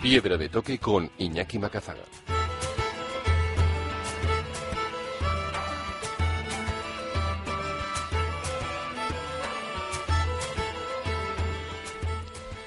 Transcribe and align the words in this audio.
Piedra 0.00 0.36
de 0.36 0.48
toque 0.48 0.78
con 0.78 1.10
Iñaki 1.18 1.58
Macazaga. 1.58 2.04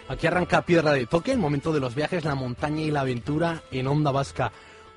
Aquí 0.10 0.28
arranca 0.28 0.66
Piedra 0.66 0.92
de 0.92 1.06
Toque, 1.06 1.32
el 1.32 1.38
momento 1.38 1.72
de 1.72 1.80
los 1.80 1.96
viajes, 1.96 2.26
la 2.26 2.36
montaña 2.36 2.82
y 2.82 2.92
la 2.92 3.00
aventura 3.00 3.64
en 3.72 3.88
Onda 3.88 4.12
Vasca. 4.12 4.52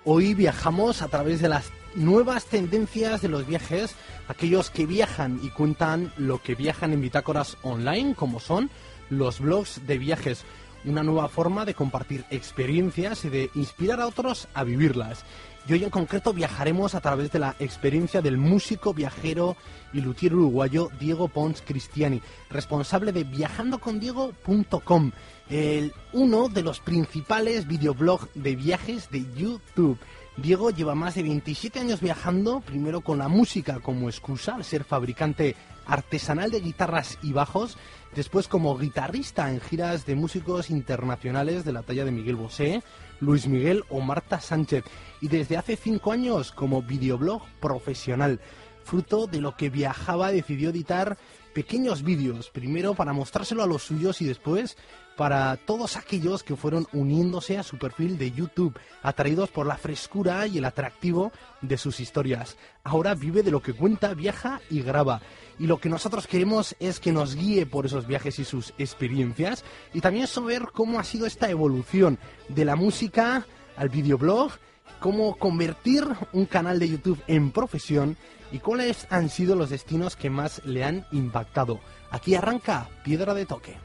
Hoy 0.04 0.34
viajamos 0.34 1.02
a 1.02 1.08
través 1.08 1.40
de 1.40 1.48
las 1.48 1.70
nuevas 1.94 2.46
tendencias 2.46 3.22
de 3.22 3.28
los 3.28 3.46
viajes, 3.46 3.94
aquellos 4.26 4.70
que 4.70 4.86
viajan 4.86 5.38
y 5.40 5.50
cuentan 5.50 6.12
lo 6.16 6.42
que 6.42 6.56
viajan 6.56 6.92
en 6.92 7.00
bitácoras 7.00 7.56
online, 7.62 8.16
como 8.16 8.40
son 8.40 8.70
los 9.08 9.38
blogs 9.38 9.86
de 9.86 9.98
viajes 9.98 10.44
una 10.84 11.02
nueva 11.02 11.28
forma 11.28 11.64
de 11.64 11.74
compartir 11.74 12.24
experiencias 12.30 13.24
y 13.24 13.30
de 13.30 13.50
inspirar 13.54 14.00
a 14.00 14.06
otros 14.06 14.48
a 14.54 14.64
vivirlas. 14.64 15.24
Y 15.66 15.72
hoy 15.72 15.84
en 15.84 15.90
concreto 15.90 16.34
viajaremos 16.34 16.94
a 16.94 17.00
través 17.00 17.32
de 17.32 17.38
la 17.38 17.56
experiencia 17.58 18.20
del 18.20 18.36
músico, 18.36 18.92
viajero 18.92 19.56
y 19.94 20.02
luthier 20.02 20.34
uruguayo 20.34 20.90
Diego 21.00 21.28
Pons 21.28 21.62
Cristiani, 21.62 22.20
responsable 22.50 23.12
de 23.12 23.24
viajandocondiego.com, 23.24 25.12
el 25.48 25.94
uno 26.12 26.48
de 26.50 26.62
los 26.62 26.80
principales 26.80 27.66
videoblogs 27.66 28.28
de 28.34 28.56
viajes 28.56 29.08
de 29.10 29.24
YouTube. 29.34 29.98
Diego 30.36 30.70
lleva 30.70 30.96
más 30.96 31.14
de 31.14 31.22
27 31.22 31.78
años 31.78 32.00
viajando, 32.00 32.60
primero 32.60 33.02
con 33.02 33.18
la 33.18 33.28
música 33.28 33.78
como 33.78 34.08
excusa, 34.08 34.56
al 34.56 34.64
ser 34.64 34.82
fabricante 34.82 35.54
artesanal 35.86 36.50
de 36.50 36.60
guitarras 36.60 37.18
y 37.22 37.32
bajos, 37.32 37.78
después 38.16 38.48
como 38.48 38.76
guitarrista 38.76 39.48
en 39.50 39.60
giras 39.60 40.06
de 40.06 40.16
músicos 40.16 40.70
internacionales 40.70 41.64
de 41.64 41.72
la 41.72 41.82
talla 41.82 42.04
de 42.04 42.10
Miguel 42.10 42.34
Bosé, 42.34 42.82
Luis 43.20 43.46
Miguel 43.46 43.84
o 43.88 44.00
Marta 44.00 44.40
Sánchez, 44.40 44.84
y 45.20 45.28
desde 45.28 45.56
hace 45.56 45.76
cinco 45.76 46.10
años 46.10 46.50
como 46.50 46.82
videoblog 46.82 47.42
profesional. 47.60 48.40
Fruto 48.82 49.28
de 49.28 49.40
lo 49.40 49.56
que 49.56 49.70
viajaba 49.70 50.32
decidió 50.32 50.70
editar 50.70 51.16
pequeños 51.54 52.02
vídeos, 52.02 52.50
primero 52.50 52.94
para 52.94 53.12
mostrárselo 53.12 53.62
a 53.62 53.66
los 53.66 53.84
suyos 53.84 54.20
y 54.20 54.26
después 54.26 54.76
para 55.16 55.56
todos 55.56 55.96
aquellos 55.96 56.42
que 56.42 56.56
fueron 56.56 56.88
uniéndose 56.92 57.56
a 57.56 57.62
su 57.62 57.78
perfil 57.78 58.18
de 58.18 58.32
YouTube, 58.32 58.76
atraídos 59.02 59.50
por 59.50 59.64
la 59.64 59.76
frescura 59.76 60.46
y 60.48 60.58
el 60.58 60.64
atractivo 60.64 61.30
de 61.62 61.78
sus 61.78 62.00
historias. 62.00 62.56
Ahora 62.82 63.14
vive 63.14 63.44
de 63.44 63.52
lo 63.52 63.62
que 63.62 63.72
cuenta, 63.72 64.12
viaja 64.14 64.60
y 64.68 64.82
graba. 64.82 65.22
Y 65.58 65.68
lo 65.68 65.78
que 65.78 65.88
nosotros 65.88 66.26
queremos 66.26 66.74
es 66.80 66.98
que 66.98 67.12
nos 67.12 67.36
guíe 67.36 67.64
por 67.64 67.86
esos 67.86 68.06
viajes 68.08 68.40
y 68.40 68.44
sus 68.44 68.74
experiencias 68.76 69.64
y 69.92 70.00
también 70.00 70.26
saber 70.26 70.66
cómo 70.72 70.98
ha 70.98 71.04
sido 71.04 71.26
esta 71.26 71.48
evolución 71.48 72.18
de 72.48 72.64
la 72.64 72.74
música 72.74 73.46
al 73.76 73.88
videoblog, 73.88 74.52
cómo 74.98 75.36
convertir 75.36 76.04
un 76.32 76.46
canal 76.46 76.80
de 76.80 76.88
YouTube 76.88 77.22
en 77.28 77.52
profesión 77.52 78.16
y 78.54 78.60
cuáles 78.60 79.08
han 79.10 79.30
sido 79.30 79.56
los 79.56 79.70
destinos 79.70 80.14
que 80.14 80.30
más 80.30 80.64
le 80.64 80.84
han 80.84 81.04
impactado. 81.10 81.80
Aquí 82.10 82.36
arranca 82.36 82.88
Piedra 83.02 83.34
de 83.34 83.46
Toque. 83.46 83.76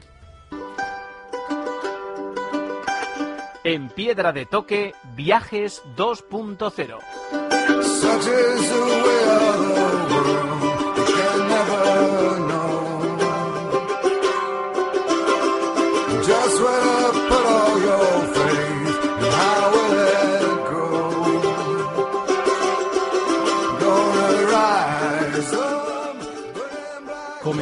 En 3.64 3.88
Piedra 3.88 4.30
de 4.32 4.46
Toque, 4.46 4.94
Viajes 5.16 5.82
2.0. 5.96 6.98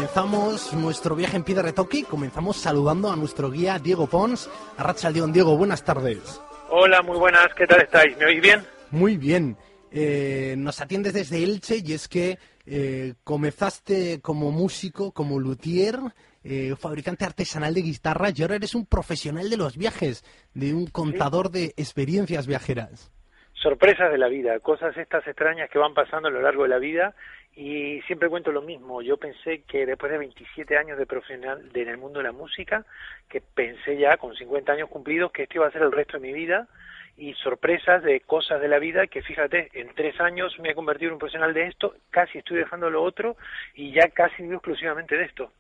Comenzamos 0.09 0.73
nuestro 0.73 1.15
viaje 1.15 1.37
en 1.37 1.45
Piedra 1.45 1.65
de 1.65 1.75
Toque, 1.75 2.03
comenzamos 2.03 2.57
saludando 2.57 3.13
a 3.13 3.17
nuestro 3.17 3.51
guía 3.51 3.79
Diego 3.79 4.07
Pons. 4.07 4.51
Arracha 4.79 5.11
León, 5.11 5.35
Diego, 5.35 5.55
buenas 5.55 5.85
tardes. 5.85 6.41
Hola, 6.71 7.03
muy 7.03 7.19
buenas, 7.19 7.49
¿qué 7.55 7.67
tal 7.67 7.83
estáis? 7.83 8.17
¿Me 8.17 8.25
oís 8.25 8.41
bien? 8.41 8.63
Muy 8.91 9.19
bien. 9.19 9.59
Eh, 9.93 10.55
nos 10.57 10.81
atiendes 10.81 11.13
desde 11.13 11.45
Elche 11.45 11.83
y 11.85 11.93
es 11.93 12.09
que 12.09 12.39
eh, 12.65 13.15
comenzaste 13.23 14.23
como 14.23 14.51
músico, 14.51 15.13
como 15.13 15.39
luthier, 15.39 15.99
eh, 16.43 16.75
fabricante 16.81 17.27
artesanal 17.27 17.75
de 17.75 17.83
guitarras 17.83 18.37
y 18.39 18.43
ahora 18.43 18.57
eres 18.57 18.75
un 18.75 18.87
profesional 18.87 19.51
de 19.51 19.59
los 19.59 19.77
viajes, 19.77 20.25
de 20.55 20.73
un 20.73 20.87
contador 20.87 21.51
de 21.51 21.75
experiencias 21.77 22.47
viajeras. 22.47 23.13
Sorpresas 23.53 24.11
de 24.11 24.19
la 24.19 24.29
vida, 24.29 24.59
cosas 24.61 24.97
estas 24.97 25.27
extrañas 25.27 25.69
que 25.71 25.79
van 25.79 25.93
pasando 25.93 26.29
a 26.29 26.31
lo 26.31 26.41
largo 26.41 26.63
de 26.63 26.71
la 26.71 26.79
vida 26.79 27.15
y 27.61 28.01
siempre 28.03 28.29
cuento 28.29 28.53
lo 28.53 28.63
mismo. 28.63 29.03
Yo 29.03 29.17
pensé 29.17 29.63
que 29.67 29.85
después 29.85 30.13
de 30.13 30.19
27 30.19 30.79
años 30.79 30.97
de 30.97 31.07
profesional 31.07 31.69
en 31.75 31.89
el 31.89 31.99
mundo 31.99 32.21
de 32.21 32.27
la 32.27 32.33
música, 32.33 32.87
que 33.29 33.41
pensé 33.41 33.99
ya 33.99 34.17
con 34.17 34.33
50 34.37 34.71
años 34.71 34.89
cumplidos 34.89 35.33
que 35.33 35.43
esto 35.43 35.57
iba 35.57 35.67
a 35.67 35.73
ser 35.73 35.83
el 35.83 35.91
resto 35.91 36.19
de 36.19 36.29
mi 36.29 36.33
vida 36.33 36.69
y 37.17 37.35
sorpresas 37.35 38.05
de 38.05 38.21
cosas 38.21 38.61
de 38.61 38.69
la 38.69 38.79
vida 38.79 39.09
que 39.09 39.23
fíjate, 39.23 39.71
en 39.73 39.93
tres 39.97 40.21
años 40.21 40.57
me 40.61 40.71
he 40.71 40.75
convertido 40.77 41.09
en 41.09 41.15
un 41.15 41.19
profesional 41.19 41.53
de 41.53 41.67
esto, 41.67 41.97
casi 42.11 42.39
estoy 42.39 42.59
dejando 42.59 42.91
lo 42.91 43.03
otro 43.03 43.37
y 43.75 43.93
ya 43.93 44.09
casi 44.11 44.45
vivo 44.45 44.55
exclusivamente 44.55 45.17
de 45.17 45.25
esto. 45.25 45.51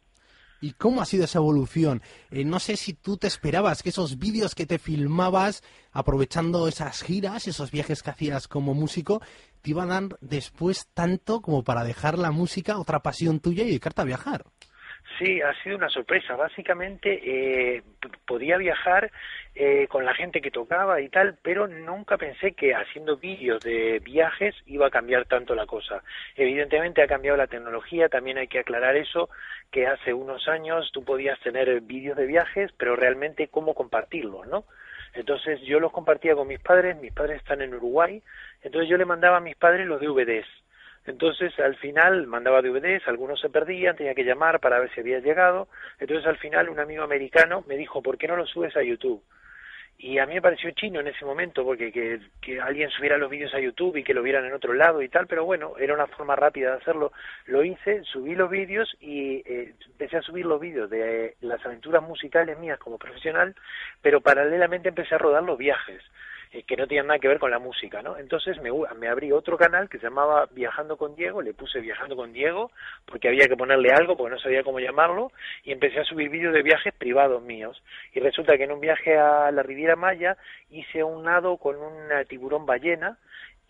¿Y 0.61 0.73
cómo 0.73 1.01
ha 1.01 1.05
sido 1.05 1.25
esa 1.25 1.39
evolución? 1.39 2.03
Eh, 2.31 2.45
no 2.45 2.59
sé 2.59 2.77
si 2.77 2.93
tú 2.93 3.17
te 3.17 3.29
esperabas 3.29 3.83
que 3.83 3.91
esos 3.91 4.19
vídeos 4.19 4.57
que 4.57 4.67
te 4.67 4.79
filmabas 4.79 5.63
aprovechando 5.93 6.67
esas 6.67 7.03
giras, 7.03 7.47
esos 7.47 7.71
viajes 7.71 8.03
que 8.03 8.11
hacías 8.11 8.49
como 8.49 8.75
músico, 8.75 9.23
te 9.69 9.73
iban 9.73 9.91
a 9.91 10.01
dar 10.01 10.19
después 10.23 10.91
tanto 10.95 11.43
como 11.43 11.62
para 11.62 11.84
dejar 11.84 12.19
la 12.19 12.31
música, 12.31 12.79
otra 12.79 13.01
pasión 13.01 13.41
tuya 13.41 13.65
y 13.65 13.67
dedicarte 13.67 14.01
a 14.01 14.06
viajar. 14.06 14.45
Sí, 15.19 15.43
ha 15.43 15.53
sido 15.62 15.77
una 15.77 15.89
sorpresa. 15.89 16.37
Básicamente 16.37 17.21
eh, 17.23 17.83
podía 18.27 18.56
viajar 18.56 19.11
eh, 19.55 19.87
con 19.88 20.05
la 20.05 20.15
gente 20.15 20.41
que 20.41 20.50
tocaba 20.50 21.00
y 21.00 21.09
tal, 21.09 21.37
pero 21.43 21.67
nunca 21.67 22.17
pensé 22.17 22.53
que 22.53 22.75
haciendo 22.75 23.17
vídeos 23.17 23.61
de 23.61 23.99
viajes 23.99 24.55
iba 24.67 24.87
a 24.87 24.91
cambiar 24.91 25.26
tanto 25.26 25.55
la 25.55 25.67
cosa. 25.67 26.03
Evidentemente 26.37 27.03
ha 27.03 27.09
cambiado 27.09 27.37
la 27.37 27.47
tecnología, 27.47 28.09
también 28.09 28.38
hay 28.38 28.49
que 28.49 28.61
aclarar 28.61 28.97
eso, 28.97 29.29
que 29.70 29.87
hace 29.87 30.15
unos 30.15 30.49
años 30.49 30.91
tú 30.93 31.05
podías 31.05 31.38
tener 31.41 31.81
vídeos 31.82 32.17
de 32.17 32.26
viajes, 32.26 32.70
pero 32.79 32.97
realmente 32.97 33.49
cómo 33.49 33.75
compartirlos, 33.75 34.47
¿no? 34.47 34.65
Entonces 35.19 35.61
yo 35.62 35.81
los 35.81 35.93
compartía 35.93 36.35
con 36.35 36.49
mis 36.49 36.61
padres, 36.61 36.97
mis 36.97 37.12
padres 37.12 37.38
están 37.38 37.61
en 37.61 37.75
Uruguay, 37.75 38.23
entonces 38.62 38.88
yo 38.88 38.97
le 38.97 39.05
mandaba 39.05 39.37
a 39.37 39.41
mis 39.41 39.56
padres 39.56 39.87
los 39.87 40.00
DVDs 40.00 40.47
entonces, 41.09 41.59
al 41.59 41.75
final 41.76 42.26
mandaba 42.26 42.61
DVDs, 42.61 43.09
algunos 43.09 43.41
se 43.41 43.49
perdían, 43.49 43.97
tenía 43.97 44.15
que 44.15 44.25
llamar 44.25 44.61
para 44.61 44.79
ver 44.79 44.93
si 44.93 45.00
había 45.00 45.20
llegado. 45.20 45.69
Entonces, 45.99 46.26
al 46.26 46.37
final, 46.37 46.69
un 46.69 46.81
amigo 46.81 47.03
americano 47.03 47.65
me 47.67 47.79
dijo, 47.79 48.03
¿por 48.03 48.19
qué 48.19 48.29
no 48.29 48.37
lo 48.37 48.47
subes 48.47 48.76
a 48.76 48.82
YouTube? 48.82 49.23
Y 50.00 50.19
a 50.19 50.27
mí 50.27 50.35
me 50.35 50.43
pareció 50.43 50.71
chino 50.71 51.00
en 51.00 51.09
ese 51.09 51.25
momento 51.25 51.65
porque 51.65 51.91
que, 51.91 52.61
alguien 52.61 52.89
subiera 52.91 53.19
los 53.19 53.29
vídeos 53.29 53.53
a 53.53 53.59
YouTube 53.59 53.97
y 53.97 54.05
que 54.05 54.15
lo 54.15 54.23
vieran 54.23 54.45
en 54.45 54.53
otro 54.53 54.73
lado 54.73 55.03
y 55.03 55.09
tal, 55.09 55.27
pero 55.27 55.45
bueno, 55.45 55.75
era 55.77 55.93
una 55.93 56.06
forma 56.06 56.37
rápida 56.37 56.71
de 56.71 56.77
hacerlo. 56.77 57.12
Lo 57.47 57.65
hice, 57.65 58.05
subí 58.05 58.37
los 58.37 58.49
vídeos 58.49 58.97
y 59.00 59.43
eh, 59.45 59.75
empecé 59.87 60.19
a 60.19 60.23
subir 60.23 60.47
los 60.47 60.61
vídeos 60.61 60.89
de 60.89 61.35
las 61.41 61.65
aventuras 61.67 62.00
musicales 62.03 62.56
mías 62.61 62.79
como 62.79 62.97
profesional, 62.97 63.56
pero 64.00 64.21
paralelamente 64.21 64.91
empecé 64.91 65.17
a 65.17 65.19
rodar 65.19 65.43
los 65.43 65.59
viajes. 65.59 66.01
Eh, 66.53 66.62
que 66.62 66.77
no 66.77 66.87
tenían 66.87 67.06
nada 67.09 67.19
que 67.19 67.29
ver 67.29 67.39
con 67.39 67.50
la 67.50 67.59
música, 67.59 68.00
¿no? 68.00 68.17
Entonces 68.17 68.59
me, 68.62 68.71
me 68.99 69.09
abrí 69.09 69.33
otro 69.33 69.59
canal 69.59 69.89
que 69.91 69.99
se 69.99 70.05
llamaba 70.05 70.49
Viajando 70.50 70.97
con 70.97 71.15
Diego, 71.15 71.43
le 71.43 71.53
puse 71.53 71.81
Viajando 71.81 72.17
con 72.17 72.33
Diego 72.33 72.71
porque 73.05 73.29
había 73.29 73.49
que 73.49 73.56
ponerle 73.56 73.91
algo 73.93 74.17
porque 74.17 74.35
no 74.35 74.41
sabía 74.41 74.62
cómo 74.62 74.81
llamarlo 74.81 75.31
y 75.62 75.73
empecé 75.73 76.00
a 76.00 76.05
subir 76.05 76.31
vídeos 76.31 76.55
de 76.55 76.62
viajes 76.62 76.95
privados 76.95 77.43
míos 77.43 77.83
y 78.15 78.21
resulta 78.21 78.56
que 78.56 78.65
en 78.65 78.73
un 78.73 78.81
viaje 78.81 79.19
a 79.19 79.50
la 79.50 79.62
Riviera 79.62 79.95
Maya 79.95 80.39
hice 80.71 81.05
un 81.05 81.25
nado 81.25 81.59
con 81.59 81.77
un 81.77 82.09
tiburón 82.29 82.65
ballena 82.65 83.19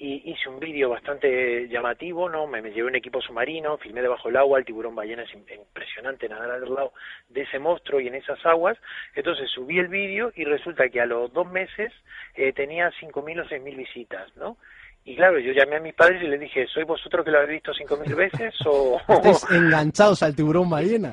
y 0.01 0.31
hice 0.31 0.49
un 0.49 0.61
vídeo 0.61 0.91
bastante 0.91 1.67
llamativo, 1.69 2.29
¿no? 2.29 2.47
Me, 2.47 2.63
llevé 2.63 2.85
un 2.85 2.95
equipo 2.95 3.21
submarino, 3.21 3.79
filmé 3.79 4.01
debajo 4.01 4.29
del 4.29 4.37
agua, 4.37 4.61
el 4.61 4.65
tiburón 4.65 4.95
ballena 4.95 5.25
es 5.25 5.35
impresionante 5.35 6.29
nadar 6.29 6.53
al 6.53 6.73
lado 6.73 6.93
de 7.29 7.43
ese 7.43 7.59
monstruo 7.59 7.99
y 7.99 8.07
en 8.07 8.15
esas 8.15 8.45
aguas, 8.47 8.79
entonces 9.17 9.51
subí 9.51 9.81
el 9.81 9.89
vídeo 9.89 10.33
y 10.37 10.45
resulta 10.45 10.89
que 10.89 11.01
a 11.01 11.07
los 11.07 11.33
dos 11.33 11.51
meses 11.51 11.93
eh, 12.37 12.53
tenía 12.53 12.93
5.000 12.93 13.41
o 13.41 13.45
6.000 13.49 13.77
visitas, 13.77 14.37
¿no? 14.37 14.57
Y 15.05 15.17
claro, 15.17 15.39
yo 15.39 15.53
llamé 15.53 15.77
a 15.77 15.81
mis 15.81 15.95
padres 15.95 16.23
y 16.23 16.27
les 16.27 16.39
dije, 16.39 16.67
¿soy 16.67 16.85
vosotros 16.85 17.25
que 17.25 17.31
lo 17.31 17.39
habéis 17.39 17.63
visto 17.63 17.73
cinco 17.73 17.97
mil 17.97 18.15
veces 18.15 18.55
o...? 18.67 19.01
Estáis 19.09 19.47
enganchados 19.51 20.23
al 20.23 20.37
tiburón 20.37 20.69
ballena. 20.69 21.13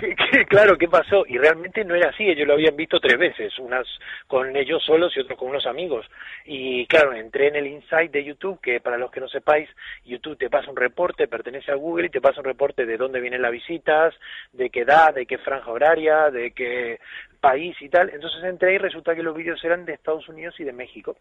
claro, 0.49 0.77
¿qué 0.77 0.89
pasó? 0.89 1.23
Y 1.27 1.37
realmente 1.37 1.85
no 1.85 1.95
era 1.95 2.09
así, 2.09 2.23
ellos 2.23 2.45
lo 2.45 2.55
habían 2.55 2.75
visto 2.75 2.99
tres 2.99 3.17
veces, 3.17 3.57
unas 3.57 3.87
con 4.27 4.53
ellos 4.55 4.83
solos 4.83 5.15
y 5.15 5.21
otros 5.21 5.39
con 5.39 5.49
unos 5.49 5.65
amigos. 5.65 6.05
Y 6.43 6.85
claro, 6.87 7.13
entré 7.13 7.47
en 7.47 7.55
el 7.55 7.67
Insight 7.67 8.11
de 8.11 8.25
YouTube, 8.25 8.59
que 8.59 8.81
para 8.81 8.97
los 8.97 9.11
que 9.11 9.21
no 9.21 9.29
sepáis, 9.29 9.69
YouTube 10.03 10.37
te 10.37 10.49
pasa 10.49 10.69
un 10.69 10.75
reporte, 10.75 11.29
pertenece 11.29 11.71
a 11.71 11.75
Google 11.75 12.07
y 12.07 12.09
te 12.09 12.19
pasa 12.19 12.41
un 12.41 12.45
reporte 12.45 12.85
de 12.85 12.97
dónde 12.97 13.21
vienen 13.21 13.41
las 13.41 13.51
visitas, 13.51 14.13
de 14.51 14.69
qué 14.69 14.81
edad, 14.81 15.13
de 15.13 15.25
qué 15.25 15.37
franja 15.37 15.71
horaria, 15.71 16.29
de 16.31 16.51
qué 16.51 16.99
país 17.39 17.75
y 17.79 17.87
tal. 17.87 18.09
Entonces 18.09 18.43
entré 18.43 18.73
y 18.73 18.77
resulta 18.77 19.15
que 19.15 19.23
los 19.23 19.35
vídeos 19.35 19.63
eran 19.63 19.85
de 19.85 19.93
Estados 19.93 20.27
Unidos 20.27 20.55
y 20.59 20.63
de 20.63 20.73
México. 20.73 21.15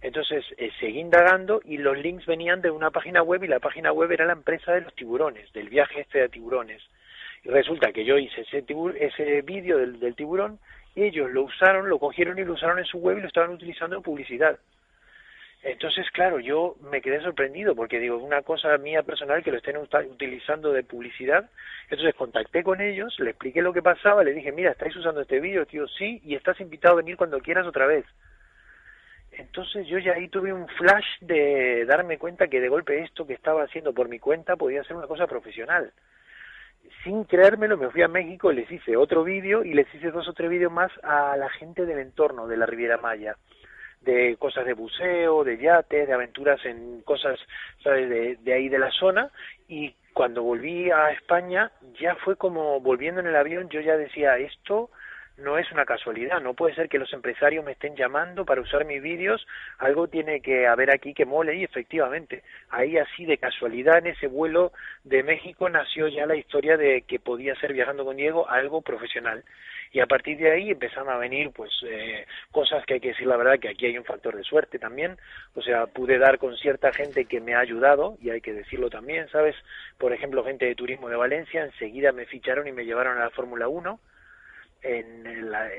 Entonces 0.00 0.44
eh, 0.58 0.70
seguí 0.80 1.00
indagando 1.00 1.60
y 1.64 1.78
los 1.78 1.96
links 1.98 2.26
venían 2.26 2.60
de 2.60 2.70
una 2.70 2.90
página 2.90 3.22
web 3.22 3.42
y 3.44 3.48
la 3.48 3.60
página 3.60 3.92
web 3.92 4.12
era 4.12 4.26
la 4.26 4.34
empresa 4.34 4.72
de 4.72 4.82
los 4.82 4.94
tiburones, 4.94 5.52
del 5.52 5.68
viaje 5.68 6.00
este 6.00 6.20
de 6.20 6.28
tiburones. 6.28 6.82
Y 7.42 7.48
resulta 7.48 7.92
que 7.92 8.04
yo 8.04 8.18
hice 8.18 8.42
ese, 8.42 8.64
ese 9.00 9.42
vídeo 9.42 9.78
del, 9.78 9.98
del 10.00 10.14
tiburón 10.14 10.58
y 10.94 11.04
ellos 11.04 11.30
lo 11.30 11.42
usaron, 11.42 11.88
lo 11.88 11.98
cogieron 11.98 12.38
y 12.38 12.44
lo 12.44 12.52
usaron 12.52 12.78
en 12.78 12.84
su 12.84 12.98
web 12.98 13.18
y 13.18 13.22
lo 13.22 13.28
estaban 13.28 13.50
utilizando 13.50 13.96
en 13.96 14.02
publicidad. 14.02 14.58
Entonces, 15.64 16.10
claro, 16.10 16.40
yo 16.40 16.76
me 16.90 17.00
quedé 17.00 17.22
sorprendido 17.22 17.74
porque 17.74 17.98
digo, 17.98 18.18
una 18.18 18.42
cosa 18.42 18.76
mía 18.76 19.02
personal 19.02 19.42
que 19.42 19.50
lo 19.50 19.56
estén 19.56 19.78
utilizando 19.78 20.72
de 20.72 20.82
publicidad. 20.82 21.48
Entonces 21.88 22.14
contacté 22.14 22.62
con 22.62 22.82
ellos, 22.82 23.18
le 23.18 23.30
expliqué 23.30 23.62
lo 23.62 23.72
que 23.72 23.80
pasaba, 23.80 24.22
le 24.22 24.34
dije, 24.34 24.52
mira, 24.52 24.72
¿estáis 24.72 24.94
usando 24.94 25.22
este 25.22 25.40
vídeo? 25.40 25.64
Tío, 25.64 25.88
sí, 25.88 26.20
y 26.22 26.34
estás 26.34 26.60
invitado 26.60 26.94
a 26.94 26.96
venir 26.98 27.16
cuando 27.16 27.40
quieras 27.40 27.66
otra 27.66 27.86
vez. 27.86 28.04
Entonces 29.38 29.86
yo 29.86 29.98
ya 29.98 30.12
ahí 30.12 30.28
tuve 30.28 30.52
un 30.52 30.68
flash 30.68 31.06
de 31.20 31.84
darme 31.86 32.18
cuenta 32.18 32.48
que 32.48 32.60
de 32.60 32.68
golpe 32.68 33.02
esto 33.02 33.26
que 33.26 33.34
estaba 33.34 33.64
haciendo 33.64 33.92
por 33.92 34.08
mi 34.08 34.18
cuenta 34.18 34.56
podía 34.56 34.84
ser 34.84 34.96
una 34.96 35.06
cosa 35.06 35.26
profesional. 35.26 35.92
Sin 37.02 37.24
creérmelo 37.24 37.76
me 37.76 37.90
fui 37.90 38.02
a 38.02 38.08
México, 38.08 38.52
les 38.52 38.70
hice 38.70 38.96
otro 38.96 39.24
vídeo 39.24 39.64
y 39.64 39.74
les 39.74 39.92
hice 39.94 40.10
dos 40.10 40.28
o 40.28 40.32
tres 40.32 40.50
vídeos 40.50 40.72
más 40.72 40.92
a 41.02 41.36
la 41.36 41.48
gente 41.50 41.86
del 41.86 41.98
entorno 41.98 42.46
de 42.46 42.56
la 42.56 42.66
Riviera 42.66 42.98
Maya 42.98 43.36
de 44.00 44.36
cosas 44.38 44.66
de 44.66 44.74
buceo, 44.74 45.44
de 45.44 45.56
yates, 45.56 46.06
de 46.06 46.12
aventuras 46.12 46.62
en 46.66 47.00
cosas 47.02 47.38
¿sabes? 47.82 48.38
De 48.44 48.52
ahí 48.52 48.68
de 48.68 48.78
la 48.78 48.90
zona 48.90 49.30
y 49.66 49.94
cuando 50.12 50.42
volví 50.42 50.90
a 50.90 51.10
España 51.10 51.72
ya 52.00 52.14
fue 52.16 52.36
como 52.36 52.80
volviendo 52.80 53.20
en 53.20 53.26
el 53.26 53.36
avión 53.36 53.68
yo 53.70 53.80
ya 53.80 53.96
decía 53.96 54.36
esto 54.36 54.90
no 55.36 55.58
es 55.58 55.70
una 55.72 55.84
casualidad, 55.84 56.40
no 56.40 56.54
puede 56.54 56.74
ser 56.74 56.88
que 56.88 56.98
los 56.98 57.12
empresarios 57.12 57.64
me 57.64 57.72
estén 57.72 57.96
llamando 57.96 58.44
para 58.44 58.60
usar 58.60 58.84
mis 58.84 59.02
vídeos, 59.02 59.46
algo 59.78 60.06
tiene 60.06 60.40
que 60.40 60.66
haber 60.66 60.90
aquí 60.90 61.12
que 61.12 61.24
mole 61.24 61.56
y 61.56 61.64
efectivamente, 61.64 62.44
ahí 62.70 62.96
así 62.98 63.24
de 63.24 63.38
casualidad 63.38 63.98
en 63.98 64.08
ese 64.08 64.28
vuelo 64.28 64.72
de 65.02 65.22
México 65.22 65.68
nació 65.68 66.06
ya 66.08 66.26
la 66.26 66.36
historia 66.36 66.76
de 66.76 67.02
que 67.02 67.18
podía 67.18 67.54
ser 67.56 67.72
viajando 67.72 68.04
con 68.04 68.16
Diego 68.16 68.48
algo 68.48 68.82
profesional. 68.82 69.44
Y 69.90 70.00
a 70.00 70.06
partir 70.06 70.38
de 70.38 70.50
ahí 70.50 70.70
empezaron 70.70 71.08
a 71.08 71.16
venir 71.16 71.50
pues 71.52 71.70
eh, 71.86 72.26
cosas 72.50 72.84
que 72.84 72.94
hay 72.94 73.00
que 73.00 73.08
decir 73.08 73.28
la 73.28 73.36
verdad 73.36 73.60
que 73.60 73.68
aquí 73.68 73.86
hay 73.86 73.96
un 73.96 74.04
factor 74.04 74.36
de 74.36 74.42
suerte 74.42 74.78
también, 74.78 75.16
o 75.54 75.62
sea, 75.62 75.86
pude 75.86 76.18
dar 76.18 76.38
con 76.38 76.56
cierta 76.56 76.92
gente 76.92 77.26
que 77.26 77.40
me 77.40 77.54
ha 77.54 77.60
ayudado 77.60 78.16
y 78.20 78.30
hay 78.30 78.40
que 78.40 78.52
decirlo 78.52 78.90
también, 78.90 79.28
¿sabes? 79.28 79.54
Por 79.98 80.12
ejemplo, 80.12 80.44
gente 80.44 80.66
de 80.66 80.74
turismo 80.74 81.08
de 81.08 81.16
Valencia, 81.16 81.64
enseguida 81.64 82.12
me 82.12 82.26
ficharon 82.26 82.66
y 82.66 82.72
me 82.72 82.84
llevaron 82.84 83.18
a 83.18 83.24
la 83.24 83.30
Fórmula 83.30 83.68
1 83.68 84.00
en 84.84 85.24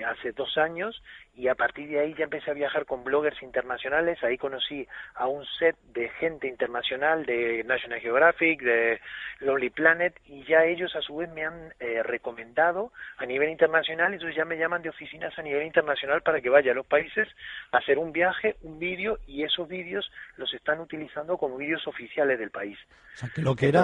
hace 0.06 0.31
dos 0.31 0.57
años 0.57 1.02
y 1.36 1.48
a 1.50 1.56
partir 1.56 1.90
de 1.90 2.00
ahí 2.00 2.16
ya 2.18 2.24
empecé 2.24 2.52
a 2.52 2.54
viajar 2.54 2.86
con 2.86 3.04
bloggers 3.04 3.42
internacionales, 3.44 4.18
ahí 4.24 4.38
conocí 4.38 4.88
a 5.16 5.28
un 5.28 5.46
set 5.60 5.75
de 5.94 6.10
gente 6.10 6.48
internacional 6.48 7.25
de 7.25 7.63
National 7.66 8.00
Geographic, 8.00 8.62
de 8.62 9.02
Lonely 9.40 9.69
Planet 9.69 10.16
y 10.25 10.44
ya 10.46 10.63
ellos 10.63 10.96
a 10.96 11.02
su 11.02 11.18
vez 11.18 11.30
me 11.31 11.46
han 11.46 11.74
eh, 11.80 12.04
recomendado 12.04 12.92
a 13.18 13.25
nivel 13.25 13.50
internacional, 13.50 14.13
entonces 14.13 14.36
ya 14.36 14.46
me 14.46 14.57
llaman 14.57 14.81
de 14.81 14.90
oficinas 14.90 15.38
a 15.38 15.42
nivel 15.42 15.66
internacional 15.66 16.22
para 16.22 16.40
que 16.40 16.50
vaya 16.50 16.72
a 16.72 16.75
los 16.75 16.86
países 16.86 17.28
a 17.72 17.78
hacer 17.78 17.98
un 17.98 18.13
viaje, 18.13 18.56
un 18.62 18.80
vídeo 18.80 19.19
y 19.28 19.44
esos 19.44 19.68
vídeos 19.68 20.10
los 20.38 20.54
están 20.54 20.80
utilizando 20.80 21.38
como 21.38 21.58
vídeos 21.58 21.86
oficiales 21.86 22.40
del 22.40 22.51
país. 22.51 22.78
O 23.16 23.18
sea, 23.18 23.30
que 23.34 23.42
lo 23.42 23.56
que 23.56 23.68
era 23.68 23.84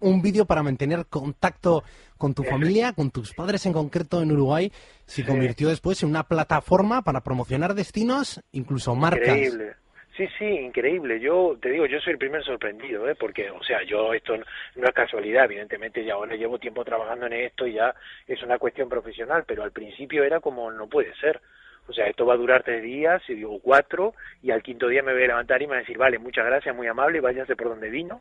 un 0.00 0.22
vídeo 0.22 0.46
para 0.46 0.62
mantener 0.62 1.06
contacto 1.06 1.84
con 2.16 2.34
tu 2.34 2.42
familia, 2.42 2.92
con 2.92 3.10
tus 3.10 3.32
padres 3.32 3.64
en 3.66 3.72
concreto 3.72 4.20
en 4.20 4.32
Uruguay, 4.32 4.57
se 5.06 5.24
convirtió 5.24 5.68
después 5.68 6.02
en 6.02 6.10
una 6.10 6.24
plataforma 6.24 7.02
para 7.02 7.22
promocionar 7.22 7.74
destinos, 7.74 8.42
incluso 8.52 8.94
marcas. 8.94 9.28
Increíble. 9.28 9.74
Sí, 10.18 10.26
sí, 10.36 10.44
increíble. 10.44 11.20
Yo 11.20 11.56
te 11.62 11.70
digo, 11.70 11.86
yo 11.86 12.00
soy 12.00 12.14
el 12.14 12.18
primer 12.18 12.42
sorprendido, 12.42 13.08
¿eh? 13.08 13.14
porque, 13.14 13.50
o 13.52 13.62
sea, 13.62 13.84
yo 13.84 14.12
esto 14.12 14.36
no, 14.36 14.88
es 14.88 14.92
casualidad, 14.92 15.44
evidentemente 15.44 16.04
ya 16.04 16.14
ahora 16.14 16.34
llevo 16.34 16.58
tiempo 16.58 16.84
trabajando 16.84 17.26
en 17.26 17.34
esto 17.34 17.68
y 17.68 17.74
ya 17.74 17.94
es 18.26 18.42
una 18.42 18.58
cuestión 18.58 18.88
profesional, 18.88 19.44
pero 19.46 19.62
al 19.62 19.70
principio 19.70 20.24
era 20.24 20.40
como 20.40 20.72
no 20.72 20.88
puede 20.88 21.14
ser. 21.20 21.40
O 21.88 21.92
sea, 21.94 22.06
esto 22.06 22.26
va 22.26 22.34
a 22.34 22.38
durar 22.38 22.62
tres 22.62 22.82
días, 22.82 23.22
digo 23.26 23.58
cuatro, 23.60 24.14
y 24.42 24.50
al 24.50 24.62
quinto 24.62 24.88
día 24.88 25.02
me 25.02 25.14
voy 25.14 25.24
a 25.24 25.28
levantar 25.28 25.62
y 25.62 25.66
me 25.66 25.70
voy 25.70 25.76
a 25.78 25.80
decir, 25.80 25.96
vale, 25.96 26.18
muchas 26.18 26.44
gracias, 26.44 26.76
muy 26.76 26.86
amable, 26.86 27.20
váyase 27.20 27.56
por 27.56 27.68
donde 27.68 27.88
vino, 27.88 28.20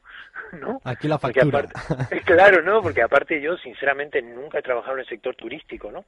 ¿no? 0.53 0.79
Aquí 0.85 1.07
la 1.07 1.19
factura. 1.19 1.65
claro, 2.25 2.61
¿no? 2.61 2.81
Porque 2.81 3.01
aparte 3.01 3.41
yo, 3.41 3.57
sinceramente, 3.57 4.21
nunca 4.21 4.59
he 4.59 4.63
trabajado 4.63 4.95
en 4.95 5.01
el 5.01 5.07
sector 5.07 5.35
turístico, 5.35 5.91
¿no? 5.91 6.05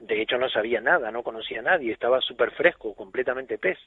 De 0.00 0.22
hecho, 0.22 0.38
no 0.38 0.48
sabía 0.48 0.80
nada, 0.80 1.10
no 1.10 1.22
conocía 1.22 1.60
a 1.60 1.62
nadie, 1.62 1.92
estaba 1.92 2.20
súper 2.20 2.52
fresco, 2.52 2.94
completamente 2.94 3.58
pez. 3.58 3.78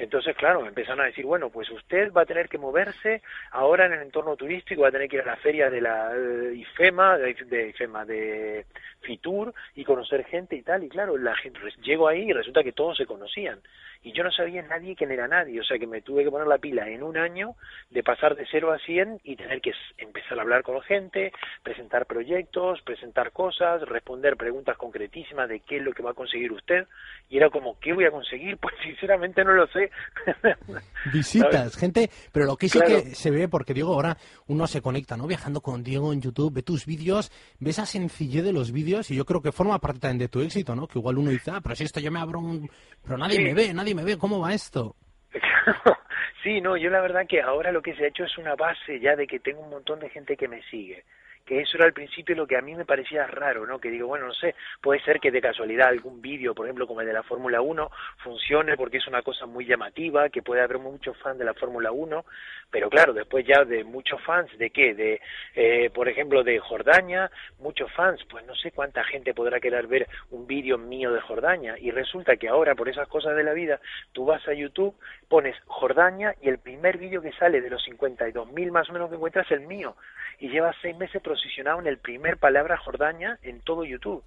Entonces, 0.00 0.34
claro, 0.34 0.66
empezaron 0.66 1.02
a 1.02 1.08
decir, 1.08 1.26
bueno, 1.26 1.50
pues 1.50 1.68
usted 1.70 2.10
va 2.10 2.22
a 2.22 2.26
tener 2.26 2.48
que 2.48 2.56
moverse 2.56 3.20
ahora 3.50 3.84
en 3.84 3.92
el 3.92 4.00
entorno 4.00 4.34
turístico, 4.34 4.80
va 4.80 4.88
a 4.88 4.92
tener 4.92 5.10
que 5.10 5.16
ir 5.16 5.22
a 5.22 5.26
la 5.26 5.36
feria 5.36 5.68
de 5.68 5.82
la 5.82 6.12
eh, 6.16 6.54
IFEMA, 6.54 7.18
de, 7.18 7.34
de, 7.34 7.68
IFEMA, 7.68 8.06
de 8.06 8.64
Fitur 9.02 9.52
y 9.74 9.84
conocer 9.84 10.24
gente 10.24 10.56
y 10.56 10.62
tal. 10.62 10.84
Y 10.84 10.88
claro, 10.88 11.18
la 11.18 11.36
gente, 11.36 11.60
llego 11.82 12.08
ahí 12.08 12.30
y 12.30 12.32
resulta 12.32 12.64
que 12.64 12.72
todos 12.72 12.96
se 12.96 13.04
conocían 13.04 13.60
y 14.02 14.12
yo 14.12 14.24
no 14.24 14.30
sabía 14.30 14.62
nadie 14.62 14.96
quién 14.96 15.10
era 15.10 15.28
nadie, 15.28 15.60
o 15.60 15.64
sea 15.64 15.78
que 15.78 15.86
me 15.86 16.00
tuve 16.00 16.24
que 16.24 16.30
poner 16.30 16.46
la 16.46 16.58
pila 16.58 16.88
en 16.88 17.02
un 17.02 17.18
año 17.18 17.54
de 17.90 18.02
pasar 18.02 18.34
de 18.34 18.46
0 18.50 18.72
a 18.72 18.78
100 18.78 19.20
y 19.24 19.36
tener 19.36 19.60
que 19.60 19.72
empezar 19.98 20.38
a 20.38 20.42
hablar 20.42 20.62
con 20.62 20.80
gente, 20.82 21.32
presentar 21.62 22.06
proyectos, 22.06 22.80
presentar 22.82 23.32
cosas, 23.32 23.82
responder 23.82 24.36
preguntas 24.36 24.76
concretísimas 24.76 25.48
de 25.48 25.60
qué 25.60 25.76
es 25.76 25.82
lo 25.82 25.92
que 25.92 26.02
va 26.02 26.12
a 26.12 26.14
conseguir 26.14 26.50
usted 26.52 26.86
y 27.28 27.36
era 27.36 27.50
como, 27.50 27.78
¿qué 27.78 27.92
voy 27.92 28.04
a 28.04 28.10
conseguir? 28.10 28.58
Pues 28.70 28.74
sinceramente 28.82 29.42
no 29.42 29.52
lo 29.52 29.66
sé. 29.68 29.90
Visitas, 31.12 31.76
gente, 31.76 32.10
pero 32.30 32.46
lo 32.46 32.56
que 32.56 32.68
sí 32.68 32.78
que 32.78 33.14
se 33.14 33.30
ve, 33.30 33.48
porque 33.48 33.72
Diego, 33.72 33.94
ahora 33.94 34.16
uno 34.46 34.66
se 34.66 34.82
conecta, 34.82 35.16
¿no? 35.16 35.26
Viajando 35.26 35.60
con 35.60 35.82
Diego 35.82 36.12
en 36.12 36.20
YouTube, 36.20 36.52
ve 36.52 36.62
tus 36.62 36.84
vídeos, 36.86 37.32
ve 37.58 37.70
esa 37.70 37.86
sencillez 37.86 38.44
de 38.44 38.52
los 38.52 38.70
vídeos 38.70 39.10
y 39.10 39.16
yo 39.16 39.24
creo 39.24 39.40
que 39.40 39.50
forma 39.50 39.78
parte 39.78 40.00
también 40.00 40.18
de 40.18 40.28
tu 40.28 40.40
éxito, 40.40 40.76
¿no? 40.76 40.86
Que 40.86 40.98
igual 40.98 41.18
uno 41.18 41.30
dice, 41.30 41.50
ah, 41.52 41.60
pero 41.62 41.74
si 41.74 41.84
esto 41.84 42.00
yo 42.00 42.10
me 42.10 42.20
abro 42.20 42.38
un... 42.38 42.70
Pero 43.02 43.16
nadie 43.16 43.40
me 43.40 43.54
ve, 43.54 43.72
nadie 43.72 43.89
me 43.94 44.04
ve, 44.04 44.18
¿cómo 44.18 44.40
va 44.40 44.54
esto? 44.54 44.96
sí, 46.42 46.60
no, 46.60 46.76
yo 46.76 46.90
la 46.90 47.00
verdad 47.00 47.26
que 47.28 47.40
ahora 47.40 47.72
lo 47.72 47.82
que 47.82 47.94
se 47.94 48.04
ha 48.04 48.08
hecho 48.08 48.24
es 48.24 48.38
una 48.38 48.54
base 48.54 49.00
ya 49.00 49.16
de 49.16 49.26
que 49.26 49.40
tengo 49.40 49.60
un 49.60 49.70
montón 49.70 50.00
de 50.00 50.10
gente 50.10 50.36
que 50.36 50.48
me 50.48 50.62
sigue 50.64 51.04
que 51.44 51.60
eso 51.60 51.76
era 51.76 51.86
al 51.86 51.92
principio 51.92 52.36
lo 52.36 52.46
que 52.46 52.56
a 52.56 52.62
mí 52.62 52.74
me 52.74 52.84
parecía 52.84 53.26
raro, 53.26 53.66
¿no? 53.66 53.78
Que 53.78 53.90
digo, 53.90 54.06
bueno, 54.06 54.26
no 54.26 54.34
sé, 54.34 54.54
puede 54.80 55.00
ser 55.02 55.20
que 55.20 55.30
de 55.30 55.40
casualidad 55.40 55.88
algún 55.88 56.20
vídeo, 56.22 56.54
por 56.54 56.66
ejemplo, 56.66 56.86
como 56.86 57.00
el 57.00 57.06
de 57.06 57.12
la 57.12 57.22
Fórmula 57.22 57.60
1, 57.60 57.90
funcione 58.18 58.76
porque 58.76 58.98
es 58.98 59.06
una 59.06 59.22
cosa 59.22 59.46
muy 59.46 59.66
llamativa, 59.66 60.28
que 60.28 60.42
puede 60.42 60.62
haber 60.62 60.78
muchos 60.78 61.16
fans 61.18 61.38
de 61.38 61.44
la 61.44 61.54
Fórmula 61.54 61.92
1, 61.92 62.24
pero 62.70 62.88
claro, 62.88 63.12
después 63.12 63.44
ya 63.46 63.64
de 63.64 63.84
muchos 63.84 64.22
fans, 64.22 64.56
¿de 64.58 64.70
qué? 64.70 64.94
De, 64.94 65.20
eh, 65.54 65.90
por 65.90 66.08
ejemplo, 66.08 66.44
de 66.44 66.58
Jordania, 66.60 67.30
muchos 67.58 67.90
fans, 67.92 68.20
pues 68.30 68.46
no 68.46 68.54
sé 68.54 68.70
cuánta 68.72 69.02
gente 69.04 69.34
podrá 69.34 69.60
querer 69.60 69.86
ver 69.86 70.06
un 70.30 70.46
vídeo 70.46 70.78
mío 70.78 71.12
de 71.12 71.20
Jordania, 71.20 71.76
y 71.78 71.90
resulta 71.90 72.36
que 72.36 72.48
ahora, 72.48 72.74
por 72.74 72.88
esas 72.88 73.08
cosas 73.08 73.36
de 73.36 73.44
la 73.44 73.52
vida, 73.52 73.80
tú 74.12 74.24
vas 74.24 74.46
a 74.46 74.54
YouTube, 74.54 74.94
pones 75.28 75.56
Jordania, 75.66 76.34
y 76.40 76.48
el 76.48 76.58
primer 76.58 76.98
vídeo 76.98 77.22
que 77.22 77.32
sale 77.32 77.60
de 77.60 77.70
los 77.70 77.84
52.000 77.86 78.70
más 78.70 78.88
o 78.88 78.92
menos 78.92 79.08
que 79.08 79.16
encuentras 79.16 79.46
es 79.46 79.52
el 79.52 79.66
mío, 79.66 79.96
y 80.40 80.48
lleva 80.48 80.74
seis 80.82 80.96
meses 80.96 81.22
posicionado 81.22 81.80
en 81.80 81.86
el 81.86 81.98
primer 81.98 82.38
palabra 82.38 82.78
Jordania 82.78 83.38
en 83.42 83.60
todo 83.60 83.84
YouTube. 83.84 84.24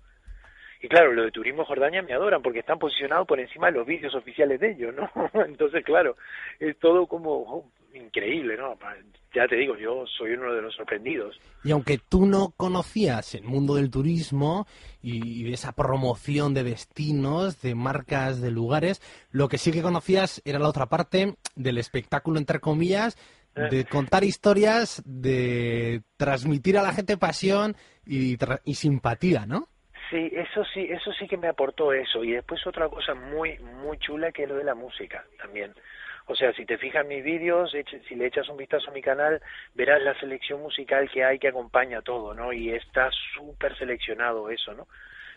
Y 0.82 0.88
claro, 0.90 1.14
lo 1.14 1.24
de 1.24 1.32
Turismo 1.32 1.66
Jordania 1.66 2.02
me 2.02 2.14
adoran 2.14 2.42
porque 2.42 2.60
están 2.60 2.78
posicionados 2.78 3.26
por 3.26 3.40
encima 3.40 3.68
de 3.68 3.78
los 3.78 3.88
vídeos 3.88 4.14
oficiales 4.16 4.60
de 4.60 4.72
ellos, 4.72 4.94
¿no? 4.94 5.10
Entonces, 5.46 5.84
claro, 5.84 6.18
es 6.60 6.78
todo 6.78 7.08
como 7.08 7.32
oh, 7.32 7.66
increíble, 7.94 8.58
¿no? 8.58 8.78
Ya 9.34 9.48
te 9.48 9.56
digo, 9.56 9.78
yo 9.78 10.06
soy 10.06 10.34
uno 10.34 10.54
de 10.54 10.62
los 10.62 10.76
sorprendidos. 10.76 11.40
Y 11.64 11.72
aunque 11.72 11.98
tú 11.98 12.26
no 12.26 12.54
conocías 12.58 13.34
el 13.34 13.44
mundo 13.44 13.76
del 13.76 13.90
turismo 13.90 14.68
y 15.02 15.52
esa 15.52 15.72
promoción 15.72 16.54
de 16.54 16.64
destinos, 16.64 17.62
de 17.62 17.76
marcas, 17.76 18.42
de 18.42 18.52
lugares, 18.52 19.02
lo 19.32 19.48
que 19.48 19.58
sí 19.58 19.72
que 19.72 19.82
conocías 19.82 20.42
era 20.46 20.60
la 20.60 20.70
otra 20.70 20.88
parte 20.88 21.36
del 21.56 21.78
espectáculo, 21.78 22.38
entre 22.38 22.60
comillas, 22.60 23.18
de 23.56 23.82
Eh. 23.82 23.86
contar 23.86 24.24
historias, 24.24 25.02
de 25.06 26.02
transmitir 26.18 26.78
a 26.78 26.84
la 26.84 26.94
gente 26.94 27.18
pasión 27.18 27.76
y, 28.06 28.38
tra- 28.38 28.62
y 28.66 28.76
simpatía, 28.76 29.46
¿no? 29.46 29.68
Sí, 30.10 30.30
eso 30.32 30.64
sí, 30.74 30.82
eso 30.90 31.12
sí 31.14 31.28
que 31.28 31.38
me 31.38 31.48
aportó 31.48 31.92
eso. 31.94 32.24
Y 32.24 32.32
después 32.34 32.66
otra 32.68 32.88
cosa 32.90 33.14
muy, 33.16 33.58
muy 33.60 33.98
chula 33.98 34.32
que 34.32 34.44
es 34.44 34.50
lo 34.50 34.56
de 34.56 34.64
la 34.64 34.76
música 34.76 35.24
también. 35.40 35.74
O 36.26 36.36
sea, 36.36 36.54
si 36.54 36.66
te 36.66 36.78
fijas 36.78 37.02
en 37.04 37.10
mis 37.10 37.24
vídeos, 37.24 37.74
si 38.08 38.16
le 38.16 38.28
echas 38.28 38.48
un 38.48 38.56
vistazo 38.58 38.90
a 38.92 38.94
mi 38.94 39.02
canal, 39.02 39.42
verás 39.74 40.02
la 40.02 40.18
selección 40.20 40.62
musical 40.62 41.10
que 41.12 41.24
hay 41.24 41.38
que 41.38 41.50
acompaña 41.50 42.02
todo, 42.02 42.34
¿no? 42.34 42.54
Y 42.54 42.70
está 42.70 43.10
súper 43.36 43.78
seleccionado 43.78 44.50
eso, 44.50 44.74
¿no? 44.74 44.88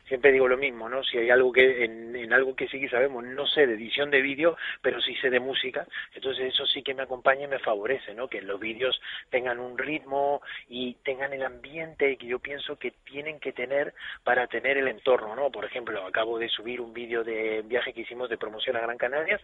Siempre 0.09 0.33
digo 0.33 0.47
lo 0.47 0.57
mismo, 0.57 0.89
¿no? 0.89 1.03
Si 1.03 1.19
hay 1.19 1.31
algo 1.31 1.53
que, 1.53 1.85
en, 1.85 2.15
en 2.15 2.33
algo 2.33 2.55
que 2.55 2.69
sí 2.69 2.81
que 2.81 2.89
sabemos, 2.89 3.25
no 3.25 3.47
sé 3.47 3.67
de 3.67 3.75
edición 3.75 4.11
de 4.11 4.23
vídeo, 4.23 4.57
pero 4.81 5.01
sí 5.01 5.15
sé 5.17 5.31
de 5.31 5.41
música, 5.41 5.87
entonces 6.15 6.55
eso 6.55 6.67
sí 6.67 6.83
que 6.83 6.95
me 6.95 7.03
acompaña 7.03 7.45
y 7.45 7.49
me 7.49 7.59
favorece, 7.59 8.15
¿no? 8.15 8.29
Que 8.29 8.41
los 8.41 8.61
vídeos 8.61 9.01
tengan 9.31 9.59
un 9.59 9.77
ritmo 9.77 10.43
y 10.69 10.95
tengan 11.05 11.33
el 11.33 11.43
ambiente 11.43 12.17
que 12.17 12.27
yo 12.27 12.39
pienso 12.39 12.79
que 12.79 12.93
tienen 13.05 13.41
que 13.41 13.53
tener 13.53 13.95
para 14.23 14.47
tener 14.47 14.79
el 14.79 14.89
entorno, 14.89 15.35
¿no? 15.35 15.51
Por 15.51 15.65
ejemplo, 15.65 16.05
acabo 16.07 16.39
de 16.39 16.49
subir 16.49 16.81
un 16.81 16.93
vídeo 16.93 17.25
de 17.25 17.63
viaje 17.63 17.93
que 17.93 18.03
hicimos 18.03 18.31
de 18.31 18.39
promoción 18.39 18.77
a 18.77 18.81
Gran 18.81 18.99
Canarias 18.99 19.41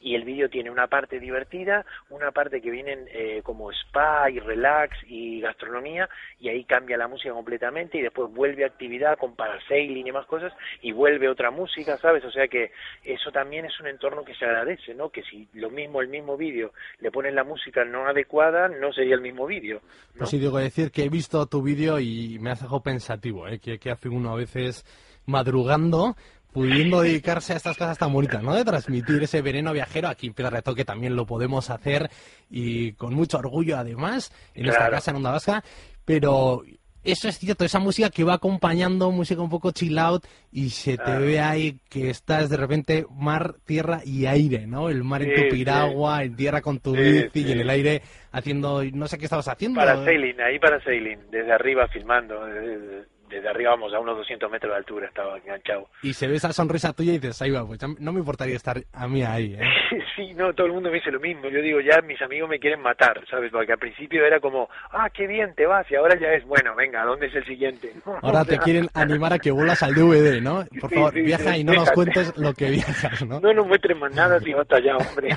y 0.00 0.14
el 0.14 0.24
vídeo 0.24 0.48
tiene 0.48 0.70
una 0.70 0.86
parte 0.86 1.20
divertida, 1.20 1.84
una 2.08 2.32
parte 2.32 2.60
que 2.60 2.70
vienen 2.70 3.06
eh, 3.12 3.42
como 3.44 3.70
spa 3.70 4.30
y 4.30 4.38
relax 4.38 4.96
y 5.06 5.40
gastronomía 5.40 6.08
y 6.40 6.48
ahí 6.48 6.64
cambia 6.64 6.96
la 6.96 7.08
música 7.08 7.32
completamente 7.32 7.98
y 7.98 8.02
después 8.02 8.32
vuelve 8.32 8.64
actividad 8.64 9.18
con 9.18 9.36
parasailing 9.36 9.99
y 10.06 10.12
más 10.12 10.26
cosas 10.26 10.52
y 10.82 10.92
vuelve 10.92 11.28
otra 11.28 11.50
música, 11.50 11.96
¿sabes? 11.98 12.24
O 12.24 12.30
sea 12.30 12.48
que 12.48 12.70
eso 13.04 13.30
también 13.32 13.64
es 13.64 13.78
un 13.80 13.86
entorno 13.86 14.24
que 14.24 14.34
se 14.34 14.44
agradece, 14.44 14.94
¿no? 14.94 15.10
Que 15.10 15.22
si 15.22 15.48
lo 15.54 15.70
mismo, 15.70 16.00
el 16.00 16.08
mismo 16.08 16.36
vídeo, 16.36 16.72
le 17.00 17.10
ponen 17.10 17.34
la 17.34 17.44
música 17.44 17.84
no 17.84 18.06
adecuada, 18.06 18.68
no 18.68 18.92
sería 18.92 19.14
el 19.14 19.20
mismo 19.20 19.46
vídeo. 19.46 19.80
¿no? 20.14 20.18
Pues 20.18 20.30
sí, 20.30 20.38
digo 20.38 20.58
decir 20.58 20.90
que 20.90 21.04
he 21.04 21.08
visto 21.08 21.46
tu 21.46 21.62
vídeo 21.62 21.98
y 22.00 22.38
me 22.40 22.50
has 22.50 22.60
dejado 22.60 22.82
pensativo, 22.82 23.46
¿eh? 23.48 23.58
que, 23.58 23.78
que 23.78 23.90
hace 23.90 24.08
uno 24.08 24.32
a 24.32 24.36
veces 24.36 24.84
madrugando, 25.26 26.16
pudiendo 26.52 27.00
dedicarse 27.02 27.52
a 27.52 27.56
estas 27.56 27.76
cosas 27.76 27.98
tan 27.98 28.12
bonitas, 28.12 28.42
¿no? 28.42 28.54
De 28.54 28.64
transmitir 28.64 29.22
ese 29.22 29.42
veneno 29.42 29.72
viajero. 29.72 30.08
Aquí 30.08 30.26
en 30.26 30.34
Piedra 30.34 30.56
de 30.58 30.62
Toque 30.62 30.84
también 30.84 31.16
lo 31.16 31.26
podemos 31.26 31.70
hacer 31.70 32.10
y 32.50 32.92
con 32.92 33.14
mucho 33.14 33.38
orgullo 33.38 33.76
además 33.78 34.32
en 34.54 34.66
esta 34.66 34.78
Claro. 34.78 34.92
casa 34.92 35.10
en 35.12 35.16
Onda 35.18 35.30
Vasca. 35.30 35.62
Pero 36.04 36.62
eso 37.04 37.28
es 37.28 37.38
cierto, 37.38 37.64
esa 37.64 37.78
música 37.78 38.10
que 38.10 38.24
va 38.24 38.34
acompañando, 38.34 39.10
música 39.10 39.40
un 39.40 39.48
poco 39.50 39.70
chill 39.72 39.98
out 39.98 40.24
y 40.52 40.70
se 40.70 40.96
te 40.98 41.04
Claro. 41.04 41.20
ve 41.26 41.40
ahí 41.40 41.78
que 41.88 42.10
estás 42.10 42.50
de 42.50 42.56
repente 42.56 43.06
mar, 43.10 43.54
tierra 43.64 44.00
y 44.04 44.26
aire, 44.26 44.66
¿no? 44.66 44.88
El 44.90 45.02
mar 45.04 45.22
en 45.22 45.34
tu 45.34 45.40
sí. 45.42 45.48
piragua, 45.50 46.22
en 46.24 46.36
tierra 46.36 46.60
con 46.60 46.78
tu 46.80 46.94
Sí, 46.94 47.00
bici 47.00 47.48
y 47.48 47.52
en 47.52 47.60
el 47.60 47.70
aire 47.70 48.02
haciendo, 48.32 48.82
no 48.92 49.06
sé 49.08 49.18
qué 49.18 49.24
estabas 49.24 49.48
haciendo. 49.48 49.80
Para 49.80 50.04
sailing, 50.04 50.40
ahí 50.40 50.58
para 50.58 50.82
sailing, 50.84 51.18
desde 51.30 51.52
arriba 51.52 51.88
filmando, 51.88 52.44
desde, 52.44 53.04
desde 53.30 53.48
arriba 53.48 53.70
vamos 53.70 53.94
a 53.94 53.98
unos 54.00 54.16
200 54.18 54.50
metros 54.50 54.72
de 54.72 54.76
altura 54.78 55.06
estaba 55.08 55.38
enganchado. 55.38 55.88
y 56.02 56.12
se 56.12 56.26
ve 56.28 56.36
esa 56.36 56.52
sonrisa 56.52 56.92
tuya 56.92 57.12
y 57.12 57.18
dices, 57.18 57.40
ahí 57.42 57.50
va, 57.50 57.66
pues 57.66 57.78
no 57.98 58.12
me 58.12 58.18
importaría 58.18 58.56
estar 58.56 58.82
a 58.92 59.08
mí 59.08 59.22
ahí, 59.22 59.54
¿eh? 59.54 59.60
Sí, 60.16 60.34
no, 60.34 60.52
todo 60.52 60.66
el 60.66 60.74
mundo 60.74 60.90
me 60.90 60.96
dice 60.96 61.10
lo 61.10 61.18
mismo. 61.20 61.48
Yo 61.48 61.62
digo, 61.62 61.80
ya 61.80 62.02
mis 62.02 62.20
amigos 62.20 62.48
me 62.50 62.58
quieren 62.58 62.82
matar, 62.82 63.24
¿sabes? 63.30 63.50
Porque 63.50 63.72
al 63.72 63.78
principio 63.78 64.22
era 64.26 64.38
como, 64.38 64.68
ah, 64.90 65.08
qué 65.08 65.26
bien 65.26 65.54
te 65.54 65.64
vas, 65.64 65.90
y 65.90 65.94
ahora 65.94 66.18
ya 66.20 66.28
es, 66.34 66.44
bueno, 66.44 66.74
venga, 66.76 67.04
¿dónde 67.04 67.26
es 67.28 67.34
el 67.34 67.44
siguiente? 67.46 67.90
Ahora 68.22 68.44
te 68.44 68.58
quieren 68.58 68.88
animar 68.92 69.32
a 69.32 69.38
que 69.38 69.50
vuelas 69.50 69.82
al 69.82 69.94
DVD, 69.94 70.42
¿no? 70.42 70.66
Por 70.80 70.90
Sí, 70.90 70.96
favor, 70.96 71.12
sí, 71.14 71.22
viaja 71.22 71.54
sí, 71.54 71.60
y 71.60 71.64
no 71.64 71.72
nos 71.72 71.84
déjate. 71.84 71.94
cuentes 71.94 72.36
lo 72.36 72.52
que 72.52 72.70
viajas, 72.70 73.24
¿no? 73.26 73.40
No 73.40 73.52
nos 73.54 73.66
muestres 73.66 73.96
más 73.98 74.14
nada 74.14 74.38
si 74.40 74.52
hasta 74.52 74.76
allá, 74.76 74.96
hombre. 74.98 75.30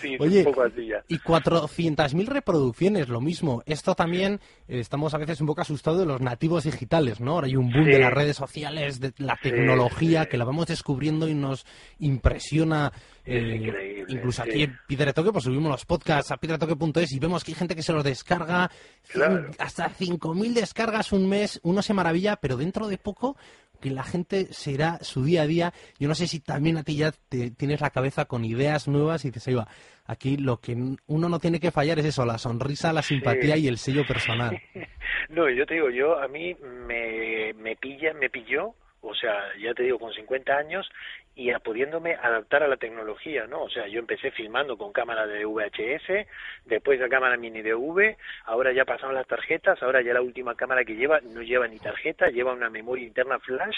Sí, 0.00 0.16
Oye, 0.20 0.40
un 0.40 0.44
poco 0.44 0.62
así 0.64 0.86
ya. 0.86 1.02
y 1.08 1.18
400.000 1.18 2.26
reproducciones, 2.26 3.08
lo 3.08 3.20
mismo. 3.20 3.62
Esto 3.66 3.94
también, 3.94 4.34
eh, 4.68 4.80
estamos 4.80 5.14
a 5.14 5.18
veces 5.18 5.40
un 5.40 5.46
poco 5.46 5.62
asustados 5.62 6.00
de 6.00 6.06
los 6.06 6.20
nativos 6.20 6.64
digitales, 6.64 7.19
¿no? 7.20 7.32
Ahora 7.32 7.46
hay 7.46 7.56
un 7.56 7.70
boom 7.70 7.84
Sí. 7.84 7.90
de 7.92 7.98
las 7.98 8.12
redes 8.12 8.36
sociales, 8.36 9.00
de 9.00 9.12
la 9.18 9.36
tecnología, 9.42 10.22
sí. 10.24 10.28
que 10.30 10.36
la 10.38 10.44
vamos 10.44 10.66
descubriendo 10.66 11.28
y 11.28 11.34
nos 11.34 11.64
impresiona. 11.98 12.92
Es 13.24 13.42
eh, 13.44 14.04
incluso 14.08 14.42
aquí 14.42 14.62
en 14.64 14.76
Piedretoque, 14.86 15.30
pues 15.32 15.44
subimos 15.44 15.70
los 15.70 15.84
podcasts 15.86 16.30
a 16.32 16.36
piedretoque.es 16.38 17.12
y 17.12 17.18
vemos 17.18 17.44
que 17.44 17.52
hay 17.52 17.56
gente 17.56 17.76
que 17.76 17.82
se 17.82 17.92
los 17.92 18.02
descarga, 18.04 18.70
Claro. 19.08 19.50
hasta 19.58 19.88
5.000 19.90 20.52
descargas 20.54 21.12
un 21.12 21.28
mes, 21.28 21.60
uno 21.62 21.82
se 21.82 21.94
maravilla, 21.94 22.36
pero 22.36 22.56
dentro 22.56 22.88
de 22.88 22.98
poco 22.98 23.36
que 23.80 23.90
la 23.90 24.02
gente 24.04 24.48
será 24.52 24.98
su 25.02 25.24
día 25.24 25.42
a 25.42 25.46
día. 25.46 25.72
Yo 25.98 26.06
no 26.08 26.14
sé 26.14 26.26
si 26.26 26.40
también 26.40 26.76
a 26.76 26.82
ti 26.82 26.96
ya 26.96 27.12
te 27.30 27.50
tienes 27.50 27.80
la 27.80 27.88
cabeza 27.90 28.26
con 28.26 28.44
ideas 28.44 28.88
nuevas 28.88 29.24
y 29.24 29.28
dices, 29.28 29.48
ahí 29.48 29.54
va, 29.54 29.68
aquí 30.10 30.36
lo 30.36 30.58
que 30.58 30.76
uno 31.06 31.28
no 31.28 31.38
tiene 31.38 31.60
que 31.60 31.70
fallar 31.70 32.00
es 32.00 32.06
eso, 32.06 32.24
la 32.26 32.36
sonrisa, 32.36 32.92
la 32.92 33.02
simpatía 33.02 33.56
y 33.56 33.68
el 33.68 33.78
sello 33.78 34.06
personal. 34.06 34.60
No, 35.28 35.48
yo 35.48 35.64
te 35.64 35.74
digo, 35.74 35.90
yo 35.90 36.18
a 36.18 36.26
mí 36.26 36.56
me, 36.86 37.52
me 37.54 37.76
pilla, 37.76 38.12
me 38.14 38.30
pilló, 38.30 38.74
o 39.02 39.14
sea, 39.14 39.54
ya 39.58 39.72
te 39.74 39.82
digo, 39.84 39.98
con 39.98 40.12
50 40.12 40.56
años 40.56 40.88
y 41.34 41.52
a 41.52 41.58
pudiéndome 41.60 42.14
adaptar 42.16 42.62
a 42.62 42.68
la 42.68 42.76
tecnología, 42.76 43.46
¿no? 43.46 43.62
O 43.62 43.70
sea, 43.70 43.86
yo 43.86 43.98
empecé 43.98 44.30
filmando 44.30 44.76
con 44.76 44.92
cámara 44.92 45.26
de 45.26 45.44
VHS, 45.46 46.26
después 46.66 47.00
la 47.00 47.08
cámara 47.08 47.36
mini 47.38 47.62
DV, 47.62 48.16
ahora 48.44 48.72
ya 48.72 48.84
pasaron 48.84 49.14
las 49.14 49.26
tarjetas, 49.26 49.82
ahora 49.82 50.02
ya 50.02 50.12
la 50.12 50.20
última 50.20 50.54
cámara 50.54 50.84
que 50.84 50.96
lleva 50.96 51.20
no 51.20 51.40
lleva 51.40 51.66
ni 51.68 51.78
tarjeta, 51.78 52.28
lleva 52.28 52.52
una 52.52 52.68
memoria 52.68 53.06
interna 53.06 53.38
flash, 53.38 53.76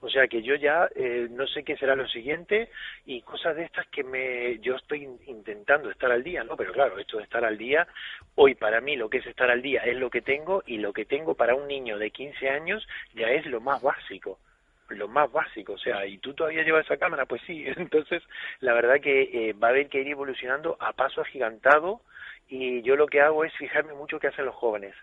o 0.00 0.08
sea 0.08 0.26
que 0.26 0.42
yo 0.42 0.56
ya 0.56 0.88
eh, 0.96 1.28
no 1.30 1.46
sé 1.46 1.62
qué 1.62 1.76
será 1.76 1.94
lo 1.94 2.08
siguiente 2.08 2.68
y 3.06 3.20
cosas 3.20 3.54
de 3.54 3.64
estas 3.64 3.86
que 3.88 4.02
me 4.02 4.58
yo 4.58 4.74
estoy 4.74 5.04
in- 5.04 5.20
intentando 5.26 5.90
estar 5.90 6.10
al 6.10 6.24
día, 6.24 6.42
¿no? 6.42 6.56
Pero 6.56 6.72
claro, 6.72 6.98
esto 6.98 7.18
de 7.18 7.24
estar 7.24 7.44
al 7.44 7.58
día, 7.58 7.86
hoy 8.34 8.54
para 8.56 8.80
mí 8.80 8.96
lo 8.96 9.08
que 9.08 9.18
es 9.18 9.26
estar 9.26 9.50
al 9.50 9.62
día 9.62 9.82
es 9.84 9.96
lo 9.96 10.10
que 10.10 10.22
tengo 10.22 10.62
y 10.66 10.78
lo 10.78 10.92
que 10.92 11.04
tengo 11.04 11.34
para 11.34 11.54
un 11.54 11.68
niño 11.68 11.98
de 11.98 12.10
15 12.10 12.48
años 12.48 12.84
ya 13.14 13.28
es 13.28 13.46
lo 13.46 13.60
más 13.60 13.80
básico 13.82 14.38
lo 14.88 15.08
más 15.08 15.30
básico, 15.32 15.74
o 15.74 15.78
sea, 15.78 16.06
y 16.06 16.18
tú 16.18 16.34
todavía 16.34 16.62
llevas 16.62 16.84
esa 16.84 16.96
cámara, 16.96 17.26
pues 17.26 17.42
sí, 17.46 17.64
entonces 17.76 18.22
la 18.60 18.74
verdad 18.74 19.00
que 19.00 19.22
eh, 19.32 19.52
va 19.52 19.68
a 19.68 19.70
haber 19.70 19.88
que 19.88 20.00
ir 20.00 20.08
evolucionando 20.08 20.76
a 20.80 20.92
paso 20.92 21.20
agigantado 21.20 22.00
y 22.48 22.82
yo 22.82 22.96
lo 22.96 23.06
que 23.06 23.20
hago 23.20 23.44
es 23.44 23.52
fijarme 23.54 23.94
mucho 23.94 24.20
qué 24.20 24.28
hacen 24.28 24.44
los 24.44 24.54
jóvenes, 24.54 24.94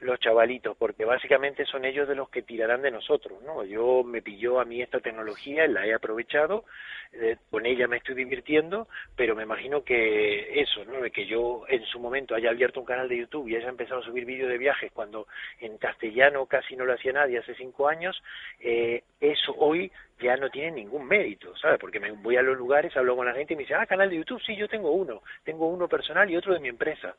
los 0.00 0.18
chavalitos, 0.18 0.76
porque 0.76 1.04
básicamente 1.04 1.64
son 1.66 1.84
ellos 1.84 2.08
de 2.08 2.14
los 2.14 2.28
que 2.30 2.42
tirarán 2.42 2.82
de 2.82 2.90
nosotros, 2.90 3.42
¿no? 3.42 3.64
Yo 3.64 4.02
me 4.02 4.22
pilló 4.22 4.60
a 4.60 4.64
mí 4.64 4.80
esta 4.80 5.00
tecnología, 5.00 5.66
la 5.66 5.86
he 5.86 5.92
aprovechado, 5.92 6.64
eh, 7.12 7.36
con 7.50 7.66
ella 7.66 7.86
me 7.86 7.98
estoy 7.98 8.14
divirtiendo, 8.14 8.88
pero 9.16 9.34
me 9.34 9.42
imagino 9.42 9.84
que 9.84 10.60
eso, 10.60 10.84
¿no? 10.84 11.02
Que 11.10 11.26
yo 11.26 11.64
en 11.68 11.84
su 11.84 11.98
momento 11.98 12.34
haya 12.34 12.50
abierto 12.50 12.80
un 12.80 12.86
canal 12.86 13.08
de 13.08 13.18
YouTube 13.18 13.48
y 13.48 13.56
haya 13.56 13.68
empezado 13.68 14.00
a 14.00 14.04
subir 14.04 14.24
vídeos 14.24 14.48
de 14.48 14.58
viajes 14.58 14.90
cuando 14.92 15.26
en 15.60 15.76
castellano 15.78 16.46
casi 16.46 16.76
no 16.76 16.84
lo 16.84 16.94
hacía 16.94 17.12
nadie 17.12 17.38
hace 17.38 17.54
cinco 17.54 17.88
años, 17.88 18.22
eh, 18.60 19.02
eso 19.20 19.54
hoy 19.58 19.92
ya 20.20 20.36
no 20.36 20.50
tiene 20.50 20.72
ningún 20.72 21.06
mérito, 21.06 21.54
¿sabes? 21.56 21.78
Porque 21.78 22.00
me 22.00 22.10
voy 22.12 22.36
a 22.36 22.42
los 22.42 22.56
lugares, 22.56 22.96
hablo 22.96 23.16
con 23.16 23.26
la 23.26 23.34
gente 23.34 23.54
y 23.54 23.56
me 23.56 23.62
dice, 23.62 23.74
ah, 23.74 23.86
canal 23.86 24.08
de 24.08 24.16
YouTube, 24.16 24.42
sí, 24.42 24.56
yo 24.56 24.68
tengo 24.68 24.92
uno, 24.92 25.22
tengo 25.44 25.66
uno 25.68 25.88
personal 25.88 26.30
y 26.30 26.36
otro 26.36 26.54
de 26.54 26.60
mi 26.60 26.68
empresa. 26.68 27.14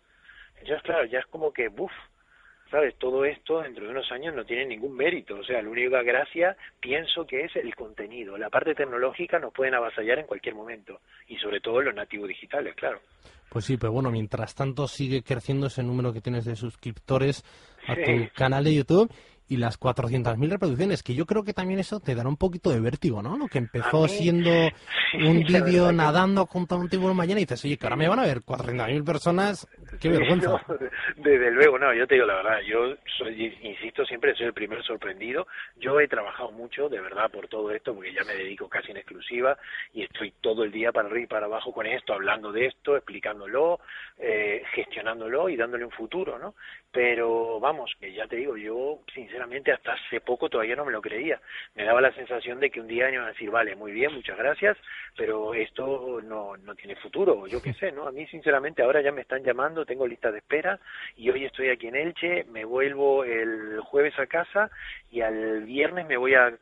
Entonces, 0.58 0.84
claro, 0.84 1.06
ya 1.06 1.20
es 1.20 1.26
como 1.26 1.52
que, 1.52 1.68
buf, 1.70 1.92
¿sabes? 2.72 2.96
Todo 2.98 3.26
esto 3.26 3.62
dentro 3.62 3.86
de 3.86 3.92
unos 3.92 4.10
años 4.12 4.34
no 4.34 4.46
tiene 4.46 4.66
ningún 4.66 4.96
mérito. 4.96 5.36
O 5.36 5.44
sea, 5.44 5.62
la 5.62 5.70
única 5.70 6.02
gracia 6.02 6.56
pienso 6.80 7.28
que 7.28 7.44
es 7.44 7.56
el 7.58 7.76
contenido. 7.76 8.38
La 8.38 8.50
parte 8.50 8.74
tecnológica 8.74 9.38
nos 9.38 9.54
pueden 9.54 9.76
avasallar 9.76 10.20
en 10.20 10.26
cualquier 10.26 10.56
momento. 10.56 11.02
Y 11.28 11.38
sobre 11.38 11.60
todo 11.60 11.82
los 11.82 11.94
nativos 11.94 12.30
digitales, 12.30 12.74
claro. 12.76 13.00
Pues 13.50 13.66
sí, 13.66 13.76
pero 13.76 13.92
bueno, 13.92 14.10
mientras 14.10 14.56
tanto 14.56 14.88
sigue 14.88 15.22
creciendo 15.24 15.68
ese 15.68 15.84
número 15.84 16.14
que 16.14 16.22
tienes 16.22 16.46
de 16.46 16.56
suscriptores 16.56 17.44
a 17.86 17.96
tu 17.96 18.02
Sí. 18.06 18.30
canal 18.34 18.64
de 18.64 18.76
YouTube 18.76 19.12
y 19.52 19.58
las 19.58 19.78
400.000 19.78 20.50
reproducciones, 20.50 21.04
que 21.04 21.14
yo 21.14 21.26
creo 21.26 21.44
que 21.44 21.54
también 21.54 21.80
eso 21.82 22.00
te 22.00 22.16
dará 22.16 22.30
un 22.30 22.38
poquito 22.38 22.70
de 22.70 22.80
vértigo, 22.80 23.22
¿no? 23.22 23.38
Lo 23.38 23.50
que 23.50 23.58
empezó 23.58 24.04
mí- 24.04 24.08
siendo 24.08 24.50
Sí, 25.12 25.18
un 25.18 25.44
vídeo 25.44 25.88
que- 25.90 25.94
nadando 25.94 26.46
junto 26.46 26.76
a 26.76 26.78
un 26.78 26.88
tiburón 26.88 27.18
mañana 27.18 27.42
y 27.42 27.44
dices, 27.44 27.66
oye, 27.66 27.76
que 27.78 27.86
ahora 27.86 27.98
me 27.98 28.08
van 28.08 28.20
a 28.20 28.26
ver 28.26 28.44
400.000 28.46 29.04
personas, 29.04 29.68
qué 30.00 30.08
Sí, 30.08 30.08
vergüenza. 30.08 30.52
no, 30.52 30.78
desde 31.18 31.52
luego, 31.52 31.78
no, 31.78 31.94
yo 31.94 32.08
te 32.08 32.16
digo 32.16 32.26
la 32.26 32.36
verdad, 32.36 32.60
yo 32.66 32.96
soy, 33.18 33.54
insisto, 33.62 34.06
siempre 34.06 34.34
soy 34.36 34.46
el 34.46 34.54
primer 34.54 34.82
sorprendido. 34.84 35.48
Yo 35.76 36.00
he 36.00 36.08
trabajado 36.08 36.52
mucho, 36.54 36.88
de 36.88 37.02
verdad, 37.02 37.30
por 37.30 37.50
todo 37.50 37.72
esto, 37.72 37.94
porque 37.94 38.14
ya 38.14 38.24
me 38.24 38.36
dedico 38.36 38.70
casi 38.70 38.92
en 38.92 38.98
exclusiva 38.98 39.58
y 39.94 40.04
estoy 40.04 40.34
todo 40.40 40.64
el 40.64 40.72
día 40.72 40.94
para 40.94 41.10
arriba 41.10 41.24
y 41.26 41.28
para 41.28 41.48
abajo 41.48 41.74
con 41.74 41.86
esto, 41.86 42.14
hablando 42.14 42.54
de 42.54 42.68
esto, 42.68 42.96
explicándolo, 42.96 43.82
eh, 44.18 44.64
gestionándolo 44.74 45.50
y 45.50 45.58
dándole 45.58 45.84
un 45.84 45.92
futuro, 45.92 46.40
¿no? 46.40 46.56
Pero 46.94 47.60
vamos, 47.62 47.96
que 48.00 48.12
ya 48.12 48.28
te 48.28 48.36
digo, 48.36 48.58
yo 48.58 49.00
sinceramente 49.14 49.72
hasta 49.72 49.94
hace 49.94 50.20
poco 50.20 50.50
todavía 50.50 50.76
no 50.76 50.84
me 50.84 50.92
lo 50.92 51.02
creía. 51.02 51.40
Me 51.74 51.86
daba 51.86 52.02
la 52.02 52.14
sensación 52.14 52.60
de 52.60 52.70
que 52.70 52.82
un 52.82 52.88
día 52.88 53.10
iban 53.10 53.26
a 53.26 53.30
decir, 53.30 53.50
vale, 53.50 53.76
muy 53.76 53.94
bien, 53.94 54.14
muchas 54.14 54.38
gracias, 54.38 54.78
pero 55.16 55.54
esto 55.54 56.20
no, 56.22 56.58
no 56.58 56.76
tiene 56.76 56.96
futuro, 56.98 57.48
yo 57.48 57.62
qué 57.62 57.74
sé, 57.74 57.92
¿no? 57.94 58.08
A 58.08 58.12
mí 58.12 58.28
sinceramente 58.28 58.84
ahora 58.84 59.02
ya 59.02 59.12
me 59.12 59.22
están 59.22 59.44
llamando, 59.44 59.86
tengo 59.86 60.06
lista 60.06 60.32
de 60.32 60.40
espera 60.40 60.80
y 61.16 61.30
hoy 61.30 61.46
estoy 61.46 61.70
aquí 61.70 61.88
en 61.88 61.96
Elche, 61.96 62.44
me 62.46 62.66
vuelvo 62.66 63.24
el 63.24 63.80
jueves 63.82 64.18
a 64.20 64.28
casa 64.28 64.70
y 65.12 65.22
al 65.22 65.64
viernes 65.64 66.08
me 66.08 66.18
voy 66.18 66.36
a, 66.36 66.58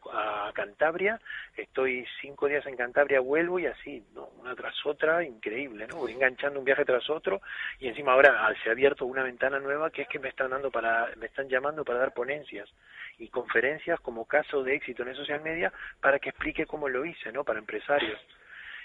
Cantabria, 0.53 1.19
estoy 1.55 2.05
cinco 2.21 2.48
días 2.48 2.65
en 2.65 2.75
Cantabria, 2.75 3.19
vuelvo 3.19 3.59
y 3.59 3.67
así, 3.67 4.03
¿no? 4.13 4.29
Una 4.39 4.55
tras 4.55 4.75
otra, 4.86 5.24
increíble, 5.24 5.88
¿no? 5.88 5.98
Voy 5.98 6.12
enganchando 6.12 6.59
un 6.59 6.65
viaje 6.65 6.86
tras 6.86 7.09
otro 7.09 7.41
y 7.79 7.88
encima 7.88 8.13
ahora 8.13 8.48
ah, 8.48 8.53
se 8.63 8.69
ha 8.69 8.74
abierto 8.74 9.05
una 9.05 9.24
ventana 9.24 9.59
nueva 9.59 9.89
que 9.91 10.03
es 10.03 10.07
me 10.19 10.29
están 10.29 10.51
dando 10.51 10.71
para, 10.71 11.09
me 11.17 11.27
están 11.27 11.47
llamando 11.49 11.83
para 11.83 11.99
dar 11.99 12.13
ponencias 12.13 12.69
y 13.17 13.27
conferencias 13.29 13.99
como 13.99 14.25
caso 14.25 14.63
de 14.63 14.75
éxito 14.75 15.03
en 15.03 15.09
el 15.09 15.15
social 15.15 15.41
media 15.41 15.71
para 16.01 16.19
que 16.19 16.29
explique 16.29 16.65
cómo 16.65 16.88
lo 16.89 17.05
hice, 17.05 17.31
¿no? 17.31 17.43
Para 17.43 17.59
empresarios. 17.59 18.19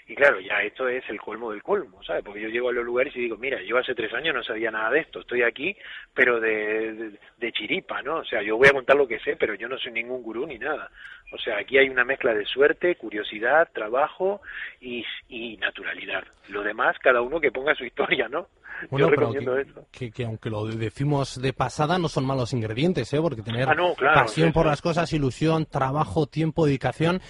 Y 0.07 0.13
claro, 0.13 0.39
ya 0.39 0.61
esto 0.61 0.87
es 0.87 1.03
el 1.09 1.19
colmo 1.19 1.51
del 1.51 1.63
colmo, 1.63 2.03
¿sabes? 2.03 2.23
Porque 2.23 2.41
yo 2.41 2.49
llego 2.49 2.69
a 2.69 2.73
los 2.73 2.85
lugares 2.85 3.15
y 3.15 3.21
digo, 3.21 3.37
mira, 3.37 3.59
yo 3.63 3.77
hace 3.79 3.95
tres 3.95 4.13
años 4.13 4.35
no 4.35 4.43
sabía 4.43 4.69
nada 4.69 4.91
de 4.91 4.99
esto, 4.99 5.21
estoy 5.21 5.41
aquí, 5.41 5.75
pero 6.13 6.39
de, 6.39 6.93
de, 6.93 7.19
de 7.37 7.51
chiripa, 7.51 8.03
¿no? 8.03 8.17
O 8.17 8.23
sea, 8.23 8.43
yo 8.43 8.55
voy 8.55 8.67
a 8.67 8.73
contar 8.73 8.95
lo 8.97 9.07
que 9.07 9.17
sé, 9.21 9.35
pero 9.35 9.55
yo 9.55 9.67
no 9.67 9.79
soy 9.79 9.91
ningún 9.93 10.21
gurú 10.21 10.45
ni 10.45 10.59
nada. 10.59 10.91
O 11.31 11.39
sea, 11.39 11.57
aquí 11.57 11.79
hay 11.79 11.89
una 11.89 12.03
mezcla 12.05 12.35
de 12.35 12.45
suerte, 12.45 12.95
curiosidad, 12.97 13.67
trabajo 13.73 14.41
y, 14.79 15.03
y 15.27 15.57
naturalidad. 15.57 16.23
Lo 16.49 16.61
demás, 16.61 16.95
cada 17.01 17.21
uno 17.21 17.39
que 17.39 17.51
ponga 17.51 17.73
su 17.73 17.83
historia, 17.83 18.27
¿no? 18.29 18.47
Bueno, 18.91 19.07
yo 19.07 19.09
pero 19.09 19.21
recomiendo 19.31 19.55
que, 19.91 19.97
que- 20.07 20.11
que 20.11 20.25
aunque 20.25 20.49
lo 20.51 20.65
decimos 20.65 21.41
de 21.41 21.53
pasada, 21.53 21.97
no 21.97 22.09
son 22.09 22.25
malos 22.27 22.53
ingredientes, 22.53 23.11
¿eh? 23.13 23.19
Porque 23.21 23.41
tener 23.41 23.67
Ah, 23.69 23.73
no, 23.73 23.95
claro, 23.95 24.21
pasión 24.25 24.49
sí, 24.49 24.53
por 24.53 24.63
sí. 24.65 24.69
las 24.69 24.81
cosas, 24.83 25.11
ilusión, 25.13 25.65
trabajo, 25.65 26.27
tiempo, 26.27 26.65
dedicación, 26.67 27.21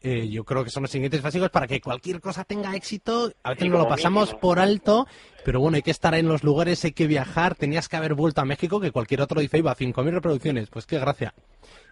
eh, 0.00 0.28
yo 0.28 0.44
creo 0.44 0.64
que 0.64 0.70
son 0.70 0.82
los 0.84 0.94
ingredientes 0.94 1.22
básicos 1.22 1.50
para 1.50 1.66
que 1.66 1.80
cualquier 1.80 2.20
cosa 2.20 2.44
tenga 2.44 2.74
éxito. 2.76 3.32
A 3.42 3.50
veces 3.50 3.64
Sí, 3.64 3.68
nos 3.68 3.80
lo 3.80 3.88
pasamos 3.88 4.28
mínimo. 4.28 4.40
por 4.40 4.58
alto, 4.58 5.06
pero 5.44 5.60
bueno, 5.60 5.76
hay 5.76 5.82
que 5.82 5.90
estar 5.90 6.14
en 6.14 6.28
los 6.28 6.44
lugares, 6.44 6.84
hay 6.84 6.92
que 6.92 7.06
viajar. 7.06 7.54
Tenías 7.54 7.88
que 7.88 7.96
haber 7.96 8.14
vuelto 8.14 8.40
a 8.40 8.44
México, 8.44 8.80
que 8.80 8.92
cualquier 8.92 9.20
otro 9.22 9.40
dice, 9.40 9.58
iba 9.58 9.72
a 9.72 9.76
5.000 9.76 10.10
reproducciones. 10.12 10.68
Pues 10.70 10.86
qué 10.86 10.98
gracia. 10.98 11.34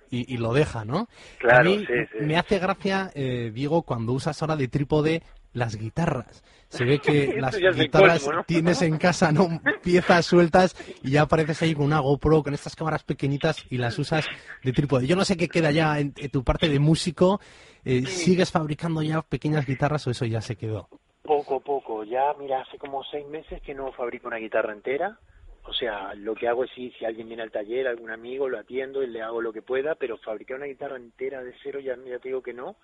Y, 0.08 0.32
y 0.32 0.36
lo 0.38 0.52
deja, 0.52 0.84
¿no? 0.84 1.08
Claro, 1.38 1.60
a 1.60 1.64
mí 1.64 1.84
sí, 1.84 1.92
sí. 2.12 2.24
me 2.24 2.36
hace 2.36 2.60
gracia, 2.60 3.10
eh, 3.14 3.50
Diego, 3.52 3.82
cuando 3.82 4.12
usas 4.12 4.40
ahora 4.40 4.54
de 4.54 4.68
trípode 4.68 5.22
las 5.52 5.74
guitarras. 5.74 6.44
Se 6.68 6.84
ve 6.84 7.00
que 7.00 7.34
las 7.40 7.56
guitarras 7.56 8.28
¿no? 8.28 8.44
tienes 8.44 8.82
en 8.82 8.98
casa, 8.98 9.32
¿no? 9.32 9.60
Piezas 9.82 10.26
sueltas 10.26 10.76
y 11.02 11.10
ya 11.12 11.22
apareces 11.22 11.60
ahí 11.62 11.74
con 11.74 11.86
una 11.86 11.98
GoPro, 11.98 12.44
con 12.44 12.54
estas 12.54 12.76
cámaras 12.76 13.02
pequeñitas 13.02 13.64
y 13.68 13.78
las 13.78 13.98
usas 13.98 14.26
de 14.62 14.72
trípode. 14.72 15.08
Yo 15.08 15.16
no 15.16 15.24
sé 15.24 15.36
qué 15.36 15.48
queda 15.48 15.72
ya 15.72 15.98
en, 15.98 16.12
en 16.16 16.30
tu 16.30 16.44
parte 16.44 16.68
de 16.68 16.78
músico. 16.78 17.40
Eh, 17.88 18.04
¿Sigues 18.04 18.50
fabricando 18.50 19.00
ya 19.00 19.22
pequeñas 19.22 19.64
guitarras 19.64 20.04
o 20.08 20.10
eso 20.10 20.24
ya 20.24 20.40
se 20.40 20.56
quedó? 20.56 20.88
Poco, 21.22 21.60
poco. 21.60 22.02
Ya, 22.02 22.34
mira, 22.36 22.62
hace 22.62 22.78
como 22.78 23.04
seis 23.04 23.24
meses 23.28 23.62
que 23.62 23.74
no 23.74 23.92
fabrico 23.92 24.26
una 24.26 24.38
guitarra 24.38 24.72
entera. 24.72 25.20
O 25.62 25.72
sea, 25.72 26.12
lo 26.14 26.34
que 26.34 26.48
hago 26.48 26.64
es 26.64 26.70
sí, 26.74 26.92
si 26.98 27.04
alguien 27.04 27.28
viene 27.28 27.44
al 27.44 27.52
taller, 27.52 27.86
algún 27.86 28.10
amigo, 28.10 28.48
lo 28.48 28.58
atiendo 28.58 29.04
y 29.04 29.06
le 29.06 29.22
hago 29.22 29.40
lo 29.40 29.52
que 29.52 29.62
pueda, 29.62 29.94
pero 29.94 30.18
fabricar 30.18 30.56
una 30.56 30.66
guitarra 30.66 30.96
entera 30.96 31.44
de 31.44 31.54
cero 31.62 31.78
ya, 31.78 31.96
ya 31.96 32.18
te 32.18 32.28
digo 32.28 32.42
que 32.42 32.52
no, 32.52 32.74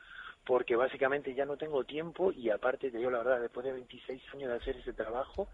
porque 0.44 0.76
básicamente 0.76 1.35
ya 1.35 1.47
no 1.47 1.56
tengo 1.56 1.82
tiempo 1.82 2.30
y 2.30 2.50
aparte 2.50 2.90
te 2.90 2.99
digo 2.99 3.11
la 3.11 3.18
verdad, 3.18 3.40
después 3.40 3.64
de 3.66 3.73
26 3.73 4.23
años 4.35 4.50
de 4.50 4.56
hacer 4.56 4.76
ese 4.76 4.92
trabajo, 4.92 5.49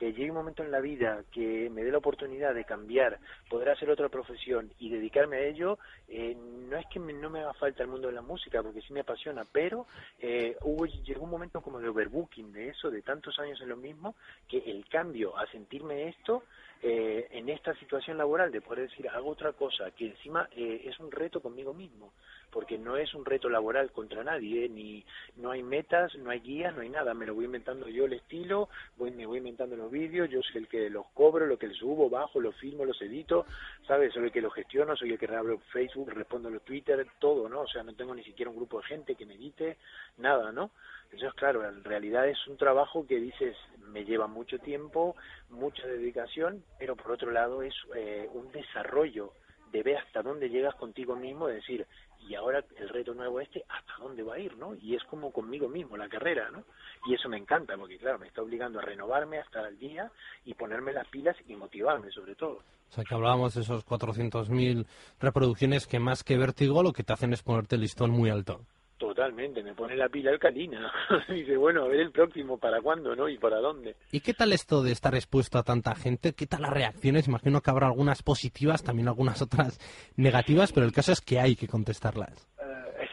que 0.00 0.14
llegue 0.14 0.30
un 0.30 0.36
momento 0.38 0.64
en 0.64 0.70
la 0.70 0.80
vida 0.80 1.24
que 1.30 1.68
me 1.68 1.84
dé 1.84 1.92
la 1.92 1.98
oportunidad 1.98 2.54
de 2.54 2.64
cambiar, 2.64 3.18
poder 3.50 3.68
hacer 3.68 3.90
otra 3.90 4.08
profesión 4.08 4.72
y 4.78 4.88
dedicarme 4.88 5.36
a 5.36 5.40
ello, 5.42 5.78
eh, 6.08 6.34
no 6.34 6.78
es 6.78 6.86
que 6.86 6.98
me- 6.98 7.12
no 7.12 7.28
me 7.28 7.40
haga 7.40 7.52
falta 7.52 7.82
el 7.82 7.90
mundo 7.90 8.08
de 8.08 8.14
la 8.14 8.22
música, 8.22 8.62
porque 8.62 8.80
sí 8.80 8.94
me 8.94 9.00
apasiona, 9.00 9.44
pero 9.44 9.86
eh, 10.18 10.56
hubo 10.62 10.86
llegó 10.86 11.24
un 11.24 11.30
momento 11.30 11.60
como 11.60 11.78
de 11.80 11.88
overbooking 11.90 12.50
de 12.50 12.68
eso, 12.70 12.90
de 12.90 13.02
tantos 13.02 13.38
años 13.40 13.60
en 13.60 13.68
lo 13.68 13.76
mismo, 13.76 14.14
que 14.48 14.56
el 14.58 14.86
cambio 14.88 15.36
a 15.36 15.46
sentirme 15.48 16.08
esto 16.08 16.44
eh, 16.82 17.28
en 17.32 17.50
esta 17.50 17.74
situación 17.74 18.16
laboral 18.16 18.50
de 18.50 18.62
poder 18.62 18.88
decir 18.88 19.06
hago 19.10 19.28
otra 19.28 19.52
cosa 19.52 19.90
que 19.90 20.06
encima 20.06 20.48
eh, 20.56 20.80
es 20.86 20.98
un 20.98 21.10
reto 21.10 21.42
conmigo 21.42 21.74
mismo 21.74 22.14
porque 22.50 22.78
no 22.78 22.96
es 22.96 23.14
un 23.14 23.24
reto 23.24 23.48
laboral 23.48 23.92
contra 23.92 24.24
nadie, 24.24 24.64
¿eh? 24.64 24.68
ni 24.68 25.04
no 25.36 25.50
hay 25.50 25.62
metas, 25.62 26.14
no 26.16 26.30
hay 26.30 26.40
guías, 26.40 26.74
no 26.74 26.80
hay 26.82 26.88
nada, 26.88 27.14
me 27.14 27.26
lo 27.26 27.34
voy 27.34 27.44
inventando 27.44 27.88
yo 27.88 28.06
el 28.06 28.14
estilo, 28.14 28.68
voy, 28.96 29.10
me 29.12 29.26
voy 29.26 29.38
inventando 29.38 29.76
los 29.76 29.89
vídeos, 29.90 30.28
yo 30.30 30.42
soy 30.42 30.62
el 30.62 30.68
que 30.68 30.88
los 30.90 31.06
cobro, 31.14 31.46
lo 31.46 31.58
que 31.58 31.68
les 31.68 31.76
subo, 31.76 32.08
bajo, 32.08 32.40
los 32.40 32.54
filmo, 32.56 32.84
los 32.84 33.00
edito, 33.02 33.46
¿sabes? 33.86 34.12
Soy 34.12 34.24
el 34.24 34.32
que 34.32 34.40
los 34.40 34.54
gestiono, 34.54 34.96
soy 34.96 35.12
el 35.12 35.18
que 35.18 35.26
abro 35.26 35.58
Facebook, 35.72 36.10
respondo 36.10 36.50
los 36.50 36.64
Twitter, 36.64 37.06
todo, 37.18 37.48
¿no? 37.48 37.62
O 37.62 37.66
sea, 37.66 37.82
no 37.82 37.94
tengo 37.94 38.14
ni 38.14 38.24
siquiera 38.24 38.50
un 38.50 38.56
grupo 38.56 38.80
de 38.80 38.86
gente 38.86 39.14
que 39.14 39.26
me 39.26 39.34
edite, 39.34 39.78
nada, 40.18 40.52
¿no? 40.52 40.70
Entonces, 41.04 41.34
claro, 41.34 41.68
en 41.68 41.82
realidad 41.82 42.28
es 42.28 42.46
un 42.46 42.56
trabajo 42.56 43.06
que 43.06 43.16
dices, 43.16 43.56
me 43.88 44.04
lleva 44.04 44.26
mucho 44.26 44.58
tiempo, 44.58 45.16
mucha 45.48 45.86
dedicación, 45.86 46.64
pero 46.78 46.96
por 46.96 47.12
otro 47.12 47.30
lado 47.30 47.62
es 47.62 47.74
eh, 47.96 48.28
un 48.32 48.50
desarrollo 48.52 49.32
de 49.72 49.82
ver 49.82 49.98
hasta 49.98 50.22
dónde 50.22 50.50
llegas 50.50 50.74
contigo 50.74 51.16
mismo, 51.16 51.48
de 51.48 51.54
decir, 51.54 51.86
y 52.28 52.34
ahora 52.34 52.64
el 52.76 52.88
reto 52.88 53.14
nuevo 53.14 53.40
este, 53.40 53.64
¿hasta 53.68 53.92
dónde 54.02 54.22
va 54.22 54.34
a 54.34 54.38
ir, 54.38 54.56
no? 54.56 54.74
Y 54.74 54.94
es 54.94 55.02
como 55.04 55.32
conmigo 55.32 55.68
mismo 55.68 55.96
la 55.96 56.08
carrera, 56.08 56.50
¿no? 56.50 56.64
Y 57.06 57.14
eso 57.14 57.28
me 57.28 57.38
encanta, 57.38 57.76
porque 57.76 57.98
claro, 57.98 58.18
me 58.18 58.28
está 58.28 58.42
obligando 58.42 58.78
a 58.78 58.82
renovarme, 58.82 59.38
a 59.38 59.42
estar 59.42 59.64
al 59.64 59.78
día 59.78 60.10
y 60.44 60.54
ponerme 60.54 60.92
las 60.92 61.08
pilas 61.08 61.36
y 61.46 61.54
motivarme 61.56 62.10
sobre 62.10 62.34
todo. 62.34 62.58
O 62.90 62.92
sea, 62.92 63.04
que 63.04 63.14
hablábamos 63.14 63.54
de 63.54 63.62
esos 63.62 63.86
400.000 63.86 64.86
reproducciones 65.20 65.86
que 65.86 66.00
más 66.00 66.24
que 66.24 66.36
vértigo 66.36 66.82
lo 66.82 66.92
que 66.92 67.04
te 67.04 67.12
hacen 67.12 67.32
es 67.32 67.42
ponerte 67.42 67.76
el 67.76 67.82
listón 67.82 68.10
muy 68.10 68.30
alto. 68.30 68.60
Totalmente, 69.00 69.62
me 69.62 69.72
pone 69.72 69.96
la 69.96 70.10
pila 70.10 70.30
alcalina. 70.30 70.92
Dice, 71.30 71.56
bueno, 71.56 71.84
a 71.84 71.88
ver 71.88 72.00
el 72.00 72.12
próximo, 72.12 72.58
¿para 72.58 72.82
cuándo, 72.82 73.16
no? 73.16 73.30
¿Y 73.30 73.38
para 73.38 73.56
dónde? 73.56 73.96
¿Y 74.12 74.20
qué 74.20 74.34
tal 74.34 74.52
esto 74.52 74.82
de 74.82 74.92
estar 74.92 75.14
expuesto 75.14 75.56
a 75.56 75.62
tanta 75.62 75.94
gente? 75.94 76.34
¿Qué 76.34 76.46
tal 76.46 76.60
las 76.60 76.70
reacciones? 76.70 77.26
Imagino 77.26 77.62
que 77.62 77.70
habrá 77.70 77.86
algunas 77.86 78.22
positivas, 78.22 78.82
también 78.82 79.08
algunas 79.08 79.40
otras 79.40 79.80
negativas, 80.16 80.72
pero 80.74 80.84
el 80.84 80.92
caso 80.92 81.12
es 81.12 81.22
que 81.22 81.40
hay 81.40 81.56
que 81.56 81.66
contestarlas. 81.66 82.46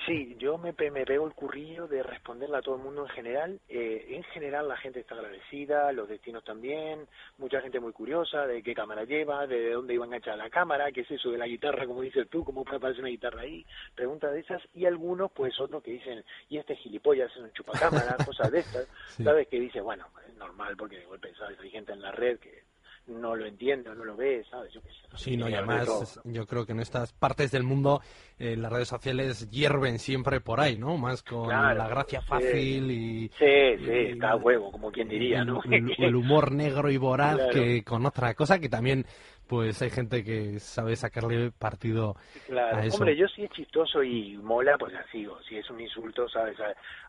Sí, 0.08 0.38
yo 0.40 0.58
me, 0.58 0.72
me 0.92 1.06
pego 1.06 1.28
el 1.28 1.34
currillo 1.34 1.86
de 1.86 2.02
responderle 2.02 2.56
a 2.56 2.62
todo 2.62 2.76
el 2.78 2.82
mundo 2.82 3.02
en 3.04 3.10
general. 3.10 3.60
Eh, 3.68 4.06
en 4.12 4.24
general 4.24 4.70
la 4.70 4.78
gente 4.78 5.02
está 5.02 5.16
agradecida, 5.16 5.92
los 5.92 6.08
destinos 6.08 6.46
también, 6.46 7.06
mucha 7.38 7.60
gente 7.60 7.82
muy 7.82 7.92
curiosa 7.92 8.48
de 8.48 8.64
qué 8.64 8.74
cámara 8.74 9.04
lleva, 9.04 9.46
de 9.48 9.72
dónde 9.74 9.96
iban 9.96 10.14
a 10.14 10.18
echar 10.18 10.38
la 10.38 10.50
cámara, 10.50 10.94
qué 10.94 11.02
es 11.02 11.12
eso 11.12 11.30
de 11.30 11.38
la 11.38 11.46
guitarra, 11.46 11.86
como 11.86 12.02
dices 12.04 12.26
tú, 12.30 12.46
cómo 12.46 12.64
puede 12.64 12.78
aparecer 12.78 13.02
una 13.04 13.10
guitarra 13.10 13.42
ahí, 13.42 13.66
preguntas 13.96 14.32
de 14.32 14.40
esas, 14.40 14.62
y 14.74 14.86
algunos, 14.86 15.30
pues 15.34 15.60
otros 15.60 15.84
que 15.84 15.92
dicen, 15.92 16.24
y 16.48 16.58
este 16.58 16.78
gilipollas 16.78 17.30
es 17.32 17.38
un 17.42 17.52
chupacámara, 17.52 18.16
cosas 18.26 18.50
de 18.50 18.60
estas, 18.60 18.88
Sí. 19.10 19.26
¿sabes? 19.26 19.50
Que 19.50 19.60
dice, 19.60 19.82
bueno, 19.82 20.08
es 20.26 20.34
normal 20.38 20.78
porque 20.78 21.00
de 21.00 21.06
golpe, 21.06 21.34
¿sabes? 21.36 21.60
Hay 21.60 21.70
gente 21.70 21.92
en 21.92 22.02
la 22.02 22.14
red 22.14 22.40
que 22.40 22.64
no 23.08 23.36
lo 23.36 23.46
entiende 23.46 23.90
no 23.96 24.04
lo 24.06 24.16
ve, 24.16 24.44
¿sabes? 24.50 24.74
Yo 24.74 24.82
qué 24.82 24.90
sé. 24.90 24.96
Sí, 25.16 25.38
no, 25.38 25.50
y 25.50 25.54
además 25.54 25.86
todo, 25.86 26.04
¿no? 26.26 26.32
yo 26.32 26.46
creo 26.46 26.66
que 26.66 26.74
en 26.74 26.80
estas 26.80 27.14
partes 27.14 27.52
del 27.52 27.64
mundo 27.64 28.02
eh, 28.38 28.56
las 28.56 28.72
redes 28.72 28.88
sociales 28.88 29.50
hierven 29.50 30.00
siempre 30.00 30.42
por 30.42 30.60
ahí, 30.60 30.78
¿no? 30.78 30.98
Más 30.98 31.24
con 31.24 31.46
Claro, 31.48 31.78
la 31.78 31.88
gracia 31.88 32.22
sí. 32.22 32.28
fácil 32.28 32.92
y... 32.92 33.28
Sí, 33.38 33.46
sí, 33.84 33.92
y- 33.92 34.12
está 34.12 34.32
a 34.32 34.36
huevo, 34.36 34.72
como 34.72 34.92
quien 34.92 35.08
diría, 35.08 35.44
¿no? 35.44 35.62
El, 35.98 36.16
humor 36.16 36.52
negro 36.52 36.90
y 36.90 36.98
voraz 36.98 37.36
Claro. 37.36 37.52
que 37.52 37.84
con 37.84 38.06
otra 38.06 38.34
cosa 38.34 38.60
que 38.60 38.70
también 38.70 39.06
pues 39.48 39.82
hay 39.82 39.90
gente 39.90 40.24
que 40.26 40.60
sabe 40.60 40.96
sacarle 40.98 41.52
partido 41.52 42.16
Claro, 42.48 42.78
a 42.78 42.86
eso. 42.86 42.98
hombre, 42.98 43.16
yo 43.16 43.28
sí 43.30 43.44
es 43.44 43.52
chistoso 43.52 44.04
y 44.04 44.36
mola, 44.38 44.78
pues 44.78 44.92
la 44.94 45.06
sigo. 45.10 45.40
Si 45.48 45.56
es 45.58 45.70
un 45.70 45.80
insulto, 45.80 46.28
¿sabes? 46.30 46.58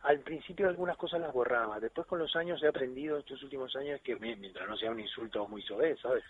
Al- 0.03 0.21
principio 0.21 0.69
algunas 0.69 0.97
cosas 0.97 1.21
las 1.21 1.33
borraba. 1.33 1.81
Después 1.81 2.07
con 2.07 2.19
los 2.19 2.35
años 2.37 2.63
he 2.63 2.69
aprendido, 2.69 3.19
estos 3.19 3.43
últimos 3.43 3.75
años, 3.77 4.01
que 4.03 4.15
mi- 4.17 4.37
mientras 4.37 4.69
no 4.69 4.77
sea 4.77 4.91
un 4.91 5.01
insulto 5.01 5.49
muy 5.49 5.63
soez, 5.63 5.88
¿sabes? 5.97 6.25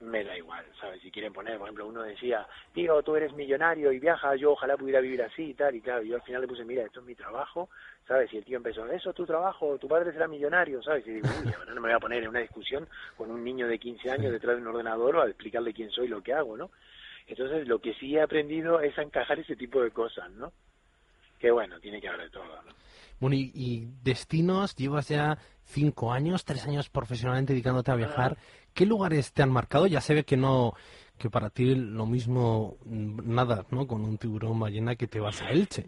me 0.00 0.22
da 0.22 0.36
igual, 0.36 0.64
¿sabes? 0.80 1.02
Si 1.02 1.10
quieren 1.10 1.32
poner, 1.32 1.58
por 1.58 1.66
ejemplo, 1.66 1.86
uno 1.86 2.02
decía, 2.02 2.46
tío, 2.72 3.02
tú 3.02 3.16
eres 3.16 3.32
millonario 3.32 3.92
y 3.92 3.98
viajas, 3.98 4.38
yo 4.38 4.52
ojalá 4.52 4.76
pudiera 4.76 5.00
vivir 5.00 5.22
así 5.22 5.50
y 5.50 5.54
tal, 5.54 5.74
y 5.74 5.80
claro, 5.80 6.02
yo 6.02 6.16
al 6.16 6.22
final 6.22 6.42
le 6.42 6.48
puse, 6.48 6.64
mira, 6.64 6.84
esto 6.84 7.00
es 7.00 7.06
mi 7.06 7.14
trabajo, 7.14 7.68
¿sabes? 8.06 8.32
Y 8.32 8.38
el 8.38 8.44
tío 8.44 8.58
empezó, 8.58 8.86
eso 8.86 9.10
es 9.10 9.16
tu 9.16 9.26
trabajo, 9.26 9.76
tu 9.78 9.88
padre 9.88 10.12
será 10.12 10.28
millonario, 10.28 10.82
¿sabes? 10.82 11.06
Y 11.06 11.14
digo, 11.14 11.28
uy, 11.44 11.52
ahora 11.58 11.74
no 11.74 11.80
me 11.80 11.88
voy 11.88 11.96
a 11.96 12.00
poner 12.00 12.22
en 12.22 12.28
una 12.28 12.40
discusión 12.40 12.88
con 13.16 13.30
un 13.30 13.42
niño 13.42 13.66
de 13.66 13.78
15 13.78 14.10
años 14.10 14.32
detrás 14.32 14.56
de 14.56 14.62
un 14.62 14.68
ordenador 14.68 15.16
o 15.16 15.22
a 15.22 15.26
explicarle 15.26 15.74
quién 15.74 15.90
soy 15.90 16.06
y 16.06 16.10
lo 16.10 16.22
que 16.22 16.32
hago, 16.32 16.56
¿no? 16.56 16.70
Entonces, 17.26 17.66
lo 17.66 17.80
que 17.80 17.92
sí 17.94 18.16
he 18.16 18.22
aprendido 18.22 18.80
es 18.80 18.96
a 18.98 19.02
encajar 19.02 19.38
ese 19.38 19.56
tipo 19.56 19.82
de 19.82 19.90
cosas, 19.90 20.30
¿no? 20.30 20.52
Que 21.38 21.50
bueno, 21.50 21.78
tiene 21.80 22.00
que 22.00 22.08
haber 22.08 22.22
de 22.22 22.30
todo, 22.30 22.62
¿no? 22.62 22.72
Bueno, 23.20 23.34
y, 23.34 23.50
y 23.52 23.88
destinos, 24.02 24.76
llevas 24.76 25.08
ya 25.08 25.38
cinco 25.64 26.12
años, 26.12 26.44
tres 26.44 26.66
años 26.66 26.88
profesionalmente 26.88 27.52
dedicándote 27.52 27.90
a 27.90 27.96
viajar. 27.96 28.36
¿Qué 28.78 28.86
lugares 28.86 29.32
te 29.32 29.42
han 29.42 29.50
marcado? 29.50 29.88
Ya 29.88 30.00
se 30.00 30.14
ve 30.14 30.22
que 30.22 30.36
no, 30.36 30.72
que 31.18 31.28
para 31.28 31.50
ti 31.50 31.74
lo 31.74 32.06
mismo 32.06 32.76
mm, 32.84 33.34
nada, 33.34 33.66
¿no? 33.72 33.88
Con 33.88 34.04
un 34.04 34.18
tiburón 34.18 34.60
ballena 34.60 34.94
que 34.94 35.08
te 35.08 35.18
vas 35.18 35.42
a 35.42 35.50
Elche. 35.50 35.84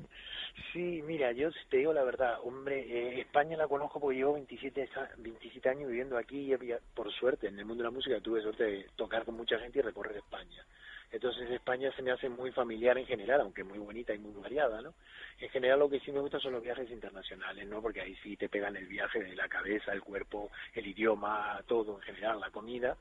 Sí, 0.72 1.00
mira, 1.06 1.30
yo 1.30 1.50
te 1.68 1.76
digo 1.76 1.92
la 1.92 2.02
verdad, 2.02 2.38
hombre, 2.42 2.80
eh, 2.80 3.20
España 3.20 3.56
la 3.56 3.68
conozco 3.68 4.00
porque 4.00 4.16
llevo 4.16 4.32
27, 4.32 4.82
esa- 4.82 5.08
27 5.18 5.68
años 5.68 5.88
viviendo 5.88 6.18
aquí 6.18 6.52
y 6.52 6.56
por 6.92 7.12
suerte 7.12 7.46
en 7.46 7.60
el 7.60 7.64
mundo 7.64 7.84
de 7.84 7.90
la 7.90 7.94
música 7.94 8.20
tuve 8.20 8.42
suerte 8.42 8.64
de 8.64 8.86
tocar 8.96 9.24
con 9.24 9.36
mucha 9.36 9.56
gente 9.60 9.78
y 9.78 9.82
recorrer 9.82 10.16
España. 10.16 10.66
Entonces 11.12 11.50
España 11.50 11.90
se 11.96 12.02
me 12.02 12.12
hace 12.12 12.28
muy 12.28 12.52
familiar 12.52 12.96
en 12.96 13.06
general, 13.06 13.40
aunque 13.40 13.64
muy 13.64 13.78
bonita 13.78 14.14
y 14.14 14.18
muy 14.18 14.32
variada, 14.40 14.80
¿no? 14.80 14.94
En 15.40 15.48
general 15.50 15.80
lo 15.80 15.90
que 15.90 16.00
sí 16.00 16.12
me 16.12 16.20
gusta 16.20 16.38
son 16.38 16.52
los 16.52 16.62
viajes 16.62 16.90
internacionales, 16.90 17.66
¿no? 17.66 17.82
Porque 17.82 18.00
ahí 18.00 18.14
sí 18.22 18.36
te 18.36 18.48
pegan 18.48 18.76
el 18.76 18.86
viaje 18.86 19.22
de 19.22 19.34
la 19.34 19.48
cabeza, 19.48 19.92
el 19.92 20.02
cuerpo, 20.02 20.50
el 20.74 20.86
idioma, 20.86 21.60
todo 21.66 21.96
en 21.96 22.02
general, 22.02 22.40
la 22.40 22.50
comida. 22.50 22.96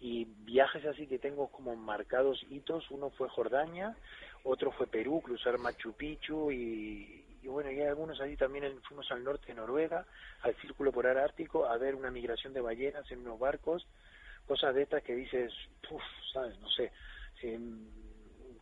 Y 0.00 0.24
viajes 0.24 0.84
así 0.86 1.06
que 1.06 1.18
tengo 1.20 1.48
como 1.48 1.76
marcados 1.76 2.44
hitos, 2.50 2.90
uno 2.90 3.10
fue 3.10 3.28
Jordania, 3.28 3.96
otro 4.42 4.72
fue 4.72 4.88
Perú, 4.88 5.20
cruzar 5.22 5.58
Machu 5.58 5.92
Picchu 5.92 6.50
y, 6.50 7.24
y 7.42 7.46
bueno, 7.48 7.70
y 7.70 7.78
hay 7.80 7.86
algunos 7.86 8.20
ahí 8.20 8.36
también 8.36 8.64
en- 8.64 8.82
fuimos 8.82 9.08
al 9.12 9.22
norte 9.22 9.46
de 9.46 9.54
Noruega, 9.54 10.04
al 10.42 10.56
Círculo 10.56 10.90
Polar 10.90 11.18
Ártico, 11.18 11.66
a 11.66 11.76
ver 11.78 11.94
una 11.94 12.10
migración 12.10 12.52
de 12.52 12.60
ballenas 12.60 13.08
en 13.12 13.20
unos 13.20 13.38
barcos, 13.38 13.86
cosas 14.48 14.74
de 14.74 14.82
estas 14.82 15.04
que 15.04 15.14
dices, 15.14 15.52
puf, 15.88 16.02
sabes, 16.32 16.58
no 16.58 16.68
sé, 16.70 16.90
sí, 17.42 17.58
mm, 17.58 18.02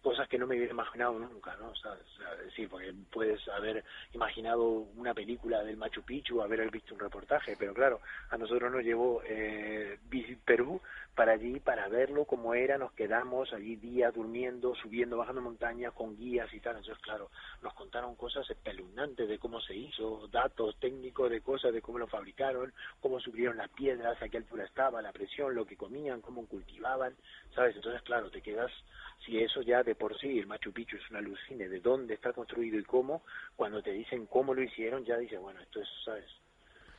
cosas 0.03 0.29
que 0.29 0.39
no 0.39 0.47
me 0.47 0.57
hubiera 0.57 0.73
imaginado 0.73 1.19
nunca, 1.19 1.55
¿no? 1.61 1.75
¿Sabes? 1.77 2.03
O 2.15 2.19
sea, 2.19 2.35
decir, 2.37 2.69
porque 2.69 2.93
puedes 3.13 3.47
haber 3.49 3.85
imaginado 4.13 4.67
una 4.97 5.15
película 5.15 5.63
del 5.63 5.77
Machu 5.77 6.03
Picchu, 6.03 6.43
haber 6.43 6.71
visto 6.71 6.95
un 6.95 7.01
reportaje, 7.01 7.55
pero 7.59 7.75
claro, 7.75 8.01
a 8.31 8.39
nosotros 8.39 8.73
nos 8.73 8.83
llevó 8.83 9.23
eh, 9.27 9.99
Perú 10.45 10.81
para 11.15 11.33
allí, 11.33 11.61
para 11.61 11.89
verlo 11.89 12.25
como 12.25 12.55
era, 12.55 12.79
nos 12.79 12.93
quedamos 12.93 13.53
allí 13.53 13.77
días 13.77 14.15
durmiendo, 14.15 14.75
subiendo, 14.75 15.17
bajando 15.17 15.41
montañas 15.41 15.93
con 15.93 16.17
guías 16.17 16.53
y 16.55 16.61
tal, 16.61 16.77
entonces 16.77 17.03
claro, 17.03 17.31
nos 17.63 17.75
contaron 17.75 18.15
cosas 18.15 18.49
espeluznantes 18.49 19.29
de 19.29 19.39
cómo 19.39 19.61
se 19.61 19.75
hizo, 19.75 20.29
datos 20.29 20.79
técnicos 20.79 21.31
de 21.31 21.41
cosas, 21.41 21.73
de 21.73 21.83
cómo 21.83 21.99
lo 21.99 22.07
fabricaron, 22.07 22.73
cómo 23.01 23.21
subieron 23.21 23.57
las 23.57 23.69
piedras, 23.71 24.21
a 24.23 24.29
qué 24.29 24.39
altura 24.39 24.65
estaba, 24.65 25.03
la 25.03 25.13
presión, 25.13 25.55
lo 25.55 25.67
que 25.67 25.77
comían, 25.77 26.21
cómo 26.21 26.47
cultivaban, 26.47 27.15
¿sabes? 27.55 27.77
Entonces 27.77 28.03
claro, 28.03 28.31
te 28.31 28.41
quedas, 28.41 28.71
si 29.25 29.39
eso 29.39 29.63
ya 29.63 29.83
de 29.83 29.95
por 29.95 30.19
sí, 30.19 30.39
el 30.39 30.47
Machu 30.47 30.73
Picchu 30.73 30.97
es 30.97 31.11
una 31.11 31.19
alucine 31.19 31.69
de 31.69 31.81
dónde 31.81 32.15
está 32.15 32.33
construido 32.33 32.79
y 32.79 32.85
cómo, 32.85 33.25
cuando 33.57 33.83
te 33.83 33.93
dicen 33.93 34.27
cómo 34.27 34.55
lo 34.55 34.63
hicieron, 34.63 35.05
ya 35.05 35.17
dices, 35.17 35.41
bueno, 35.41 35.61
esto 35.61 35.81
es, 35.81 35.89
¿sabes? 36.05 36.27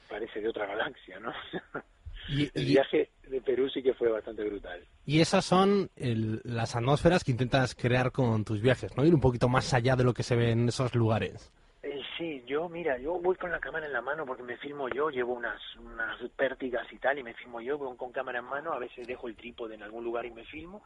Parece 0.09 0.41
de 0.41 0.49
otra 0.49 0.65
galaxia, 0.65 1.19
¿no? 1.19 1.31
Y, 2.29 2.43
El 2.57 2.63
y- 2.67 2.73
viaje 2.73 3.09
de 3.27 3.41
Perú 3.41 3.69
sí 3.69 3.81
que 3.81 3.93
fue 3.93 4.09
bastante 4.09 4.43
brutal. 4.43 4.85
y 5.05 5.19
esas 5.21 5.43
son 5.45 5.89
el- 5.95 6.41
las 6.43 6.75
atmósferas 6.75 7.23
que 7.23 7.31
intentas 7.31 7.75
crear 7.75 8.11
con 8.11 8.43
tus 8.45 8.61
viajes, 8.61 8.95
¿no? 8.95 9.03
Ir 9.05 9.13
un 9.13 9.21
poquito 9.21 9.49
más 9.49 9.73
allá 9.73 9.95
de 9.95 10.03
lo 10.03 10.13
que 10.13 10.23
se 10.23 10.35
ve 10.35 10.51
en 10.51 10.67
esos 10.69 10.93
lugares. 10.95 11.51
Eh, 11.83 11.99
sí, 12.17 12.43
yo, 12.45 12.69
mira, 12.69 12.97
yo 12.99 13.13
voy 13.19 13.35
con 13.37 13.51
la 13.51 13.59
cámara 13.59 13.87
en 13.87 13.93
la 13.93 14.01
mano 14.01 14.25
porque 14.25 14.43
me 14.43 14.57
filmo 14.57 14.87
yo, 14.89 15.09
llevo 15.09 15.33
unas, 15.33 15.59
unas 15.77 16.17
pértigas 16.35 16.85
y 16.93 16.97
tal, 16.97 17.17
y 17.17 17.23
me 17.23 17.33
filmo 17.33 17.59
yo 17.61 17.79
con, 17.79 17.97
con 17.97 18.11
cámara 18.11 18.39
en 18.39 18.45
mano, 18.45 18.71
a 18.73 18.79
veces 18.79 19.07
dejo 19.07 19.27
el 19.27 19.35
trípode 19.35 19.73
en 19.75 19.81
algún 19.83 20.03
lugar 20.03 20.25
y 20.25 20.31
me 20.31 20.45
filmo, 20.45 20.83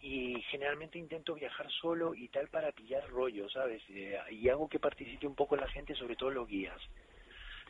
y 0.00 0.40
generalmente 0.50 0.96
intento 0.98 1.34
viajar 1.34 1.66
solo 1.80 2.14
y 2.14 2.28
tal 2.28 2.46
para 2.48 2.70
pillar 2.70 3.08
rollo, 3.08 3.48
¿sabes? 3.50 3.82
Eh, 3.88 4.16
y 4.30 4.48
hago 4.48 4.68
que 4.68 4.78
participe 4.78 5.26
un 5.26 5.34
poco 5.34 5.56
la 5.56 5.66
gente, 5.68 5.94
sobre 5.96 6.14
todo 6.14 6.30
los 6.30 6.46
guías. 6.46 6.80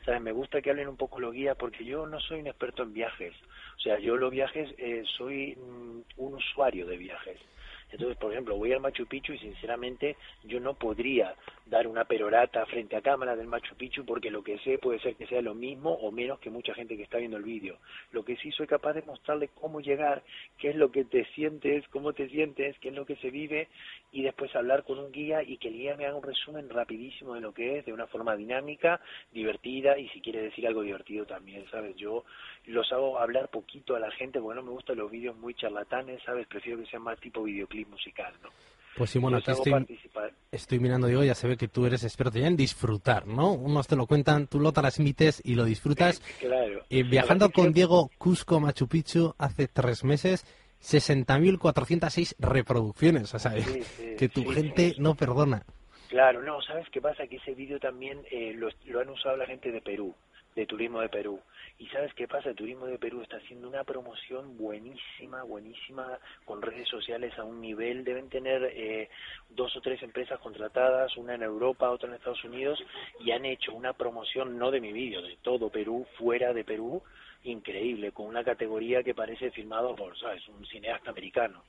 ¿Sabes? 0.05 0.21
Me 0.21 0.31
gusta 0.31 0.61
que 0.61 0.69
hablen 0.69 0.87
un 0.87 0.97
poco 0.97 1.19
los 1.19 1.33
guías 1.33 1.57
porque 1.57 1.83
yo 1.83 2.05
no 2.05 2.19
soy 2.19 2.39
un 2.39 2.47
experto 2.47 2.83
en 2.83 2.93
viajes. 2.93 3.33
O 3.77 3.79
sea, 3.79 3.99
yo 3.99 4.17
los 4.17 4.31
viajes 4.31 4.73
eh, 4.77 5.03
soy 5.17 5.55
mm, 5.55 6.01
un 6.17 6.33
usuario 6.33 6.85
de 6.85 6.97
viajes. 6.97 7.39
Entonces, 7.91 8.17
por 8.17 8.31
ejemplo, 8.31 8.55
voy 8.55 8.71
al 8.71 8.81
Machu 8.81 9.07
Picchu 9.07 9.33
y 9.33 9.39
sinceramente 9.39 10.15
yo 10.43 10.59
no 10.59 10.75
podría 10.75 11.35
dar 11.69 11.87
una 11.87 12.05
perorata 12.05 12.65
frente 12.65 12.95
a 12.95 13.01
cámara 13.01 13.35
del 13.35 13.47
Machu 13.47 13.75
Picchu 13.75 14.03
porque 14.03 14.31
lo 14.31 14.43
que 14.43 14.57
sé 14.59 14.79
puede 14.79 14.99
ser 14.99 15.15
que 15.15 15.27
sea 15.27 15.41
lo 15.41 15.53
mismo 15.53 15.91
o 15.91 16.11
menos 16.11 16.39
que 16.39 16.49
mucha 16.49 16.73
gente 16.73 16.97
que 16.97 17.03
está 17.03 17.17
viendo 17.17 17.37
el 17.37 17.43
vídeo. 17.43 17.77
Lo 18.11 18.25
que 18.25 18.37
sí 18.37 18.51
soy 18.51 18.65
capaz 18.65 18.93
de 18.93 19.03
mostrarle 19.03 19.49
cómo 19.49 19.79
llegar, 19.79 20.23
qué 20.57 20.69
es 20.69 20.75
lo 20.75 20.91
que 20.91 21.05
te 21.05 21.25
sientes, 21.35 21.87
cómo 21.89 22.13
te 22.13 22.27
sientes, 22.29 22.77
qué 22.79 22.89
es 22.89 22.95
lo 22.95 23.05
que 23.05 23.15
se 23.17 23.29
vive 23.29 23.67
y 24.11 24.23
después 24.23 24.55
hablar 24.55 24.83
con 24.83 24.97
un 24.97 25.11
guía 25.11 25.43
y 25.43 25.57
que 25.57 25.67
el 25.67 25.75
guía 25.75 25.95
me 25.95 26.05
haga 26.05 26.15
un 26.15 26.23
resumen 26.23 26.69
rapidísimo 26.69 27.35
de 27.35 27.41
lo 27.41 27.53
que 27.53 27.77
es, 27.77 27.85
de 27.85 27.93
una 27.93 28.07
forma 28.07 28.35
dinámica, 28.35 28.99
divertida 29.31 29.97
y 29.97 30.09
si 30.09 30.21
quiere 30.21 30.41
decir 30.41 30.65
algo 30.65 30.81
divertido 30.81 31.25
también, 31.25 31.65
¿sabes? 31.69 31.95
Yo 31.95 32.25
los 32.65 32.91
hago 32.91 33.19
hablar 33.19 33.49
poquito 33.49 33.95
a 33.95 33.99
la 33.99 34.11
gente 34.11 34.39
porque 34.39 34.55
no 34.55 34.63
me 34.63 34.71
gustan 34.71 34.97
los 34.97 35.11
vídeos 35.11 35.37
muy 35.37 35.53
charlatanes, 35.53 36.21
¿sabes? 36.23 36.47
Prefiero 36.47 36.79
que 36.79 36.87
sean 36.87 37.03
más 37.03 37.19
tipo 37.19 37.43
videoclip 37.43 37.87
musical, 37.89 38.33
¿no? 38.41 38.49
Pues 38.99 39.09
sí, 39.11 39.17
bueno, 39.17 39.37
Los 39.37 39.47
aquí 39.49 39.57
estoy, 39.57 39.71
participar. 39.71 40.33
estoy 40.51 40.79
mirando, 40.79 41.07
digo, 41.07 41.23
ya 41.23 41.33
se 41.33 41.47
ve 41.47 41.57
que 41.57 41.67
tú 41.67 41.85
eres 41.87 42.03
experto 42.03 42.37
ya 42.37 42.45
en 42.47 42.55
disfrutar, 42.57 43.25
¿no? 43.25 43.53
Unos 43.53 43.87
te 43.87 43.95
lo 43.95 44.05
cuentan, 44.05 44.45
tú 44.47 44.59
lo 44.59 44.71
transmites 44.73 45.41
y 45.43 45.55
lo 45.55 45.63
disfrutas. 45.65 46.21
Claro. 46.39 46.83
Eh, 46.89 47.03
viajando 47.03 47.49
con 47.49 47.71
Diego 47.73 48.11
Cusco 48.17 48.59
Machu 48.59 48.87
Picchu 48.87 49.33
hace 49.37 49.67
tres 49.67 50.03
meses, 50.03 50.45
60.406 50.83 52.35
reproducciones. 52.39 53.33
O 53.33 53.39
sea, 53.39 53.51
Sí, 53.51 53.81
sí, 53.83 54.15
que 54.17 54.29
tu 54.29 54.41
sí, 54.41 54.49
gente 54.49 54.95
no 54.97 55.15
perdona. 55.15 55.63
Claro, 56.09 56.41
no, 56.41 56.61
¿sabes 56.61 56.87
qué 56.91 57.01
pasa? 57.01 57.27
Que 57.27 57.37
ese 57.37 57.53
vídeo 57.53 57.79
también 57.79 58.19
eh, 58.31 58.53
lo, 58.55 58.69
lo 58.85 58.99
han 58.99 59.09
usado 59.09 59.37
la 59.37 59.45
gente 59.45 59.71
de 59.71 59.81
Perú, 59.81 60.13
de 60.55 60.65
Turismo 60.65 61.01
de 61.01 61.09
Perú. 61.09 61.39
Y 61.79 61.87
¿sabes 61.87 62.13
qué 62.13 62.27
pasa? 62.27 62.49
El 62.49 62.55
Turismo 62.55 62.85
de 62.87 62.99
Perú 62.99 63.21
está 63.21 63.37
haciendo 63.37 63.69
una 63.69 63.85
promoción 63.85 64.57
buenísima, 64.57 65.43
buenísima, 65.43 66.19
con 66.43 66.61
redes 66.61 66.87
sociales 66.89 67.37
a 67.39 67.45
un 67.45 67.61
nivel. 67.61 68.03
Deben 68.03 68.27
tener 68.29 68.63
eh, 68.75 69.09
dos 69.49 69.73
o 69.77 69.81
tres 69.81 70.03
empresas 70.03 70.39
contratadas, 70.41 71.15
una 71.15 71.35
en 71.35 71.43
Europa, 71.43 71.89
otra 71.89 72.09
en 72.09 72.15
Estados 72.15 72.43
Unidos, 72.43 72.83
y 73.21 73.31
han 73.31 73.45
hecho 73.45 73.73
una 73.73 73.93
promoción, 73.93 74.57
no 74.57 74.71
de 74.71 74.81
mi 74.81 74.91
vídeo, 74.91 75.21
de 75.21 75.37
todo 75.41 75.69
Perú, 75.69 76.05
fuera 76.17 76.51
de 76.51 76.65
Perú, 76.65 77.01
increíble, 77.45 78.11
con 78.11 78.25
una 78.27 78.43
categoría 78.43 79.01
que 79.01 79.15
parece 79.15 79.49
filmado 79.51 79.95
por, 79.95 80.19
¿sabes?, 80.19 80.45
un 80.49 80.65
cineasta 80.65 81.11
americano. 81.11 81.63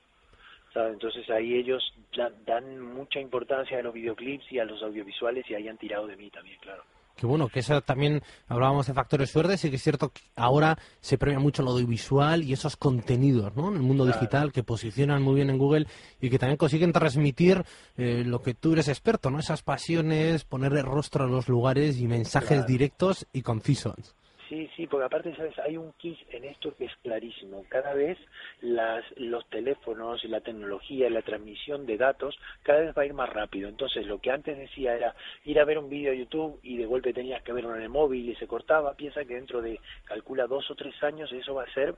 ¿sabes? 0.73 0.93
Entonces 0.93 1.29
ahí 1.29 1.55
ellos 1.55 1.93
da- 2.15 2.31
dan 2.45 2.79
mucha 2.81 3.19
importancia 3.19 3.79
a 3.79 3.81
los 3.81 3.93
videoclips 3.93 4.51
y 4.51 4.59
a 4.59 4.65
los 4.65 4.83
audiovisuales 4.83 5.49
y 5.49 5.55
ahí 5.55 5.67
han 5.69 5.77
tirado 5.77 6.05
de 6.07 6.17
mí 6.17 6.29
también, 6.29 6.59
claro. 6.59 6.83
Que 7.21 7.27
bueno, 7.27 7.49
que 7.49 7.59
eso 7.59 7.79
también 7.81 8.23
hablábamos 8.47 8.87
de 8.87 8.95
factores 8.95 9.29
suertes 9.29 9.63
y 9.63 9.69
que 9.69 9.75
es 9.75 9.83
cierto 9.83 10.09
que 10.09 10.21
ahora 10.35 10.79
se 11.01 11.19
premia 11.19 11.37
mucho 11.37 11.61
lo 11.61 11.69
audiovisual 11.69 12.41
y 12.43 12.51
esos 12.53 12.75
contenidos, 12.77 13.55
¿no? 13.55 13.69
En 13.69 13.75
el 13.75 13.83
mundo 13.83 14.05
Claro. 14.05 14.17
digital 14.19 14.51
que 14.51 14.63
posicionan 14.63 15.21
muy 15.21 15.35
bien 15.35 15.51
en 15.51 15.59
Google 15.59 15.85
y 16.19 16.31
que 16.31 16.39
también 16.39 16.57
consiguen 16.57 16.91
transmitir 16.91 17.63
eh, 17.95 18.23
lo 18.25 18.41
que 18.41 18.55
tú 18.55 18.73
eres 18.73 18.87
experto, 18.87 19.29
¿no? 19.29 19.37
Esas 19.37 19.61
pasiones, 19.61 20.45
ponerle 20.45 20.81
rostro 20.81 21.25
a 21.25 21.27
los 21.27 21.47
lugares 21.47 21.99
y 21.99 22.07
mensajes 22.07 22.47
Claro. 22.49 22.65
directos 22.65 23.27
y 23.33 23.43
concisos. 23.43 24.15
Sí, 24.51 24.69
sí, 24.75 24.85
porque 24.85 25.05
aparte, 25.05 25.33
¿sabes? 25.33 25.57
Hay 25.59 25.77
un 25.77 25.93
kit 25.93 26.19
en 26.29 26.43
esto 26.43 26.75
que 26.75 26.83
es 26.83 26.93
clarísimo. 26.97 27.63
Cada 27.69 27.93
vez 27.93 28.17
las, 28.59 29.01
los 29.15 29.49
teléfonos 29.49 30.25
y 30.25 30.27
la 30.27 30.41
tecnología 30.41 31.09
la 31.09 31.21
transmisión 31.21 31.85
de 31.85 31.95
datos 31.95 32.37
cada 32.61 32.81
vez 32.81 32.97
va 32.97 33.03
a 33.03 33.05
ir 33.05 33.13
más 33.13 33.29
rápido. 33.29 33.69
Entonces, 33.69 34.05
lo 34.07 34.19
que 34.19 34.29
antes 34.29 34.57
decía 34.57 34.93
era 34.93 35.15
ir 35.45 35.57
a 35.57 35.63
ver 35.63 35.77
un 35.77 35.89
vídeo 35.89 36.11
de 36.11 36.17
YouTube 36.17 36.59
y 36.63 36.75
de 36.75 36.85
golpe 36.85 37.13
tenías 37.13 37.41
que 37.43 37.53
verlo 37.53 37.73
en 37.77 37.83
el 37.83 37.87
móvil 37.87 38.27
y 38.27 38.35
se 38.35 38.45
cortaba. 38.45 38.93
Piensa 38.95 39.23
que 39.23 39.35
dentro 39.35 39.61
de, 39.61 39.79
calcula, 40.03 40.47
dos 40.47 40.69
o 40.69 40.75
tres 40.75 41.01
años 41.01 41.31
eso 41.31 41.53
va 41.53 41.63
a 41.63 41.73
ser, 41.73 41.95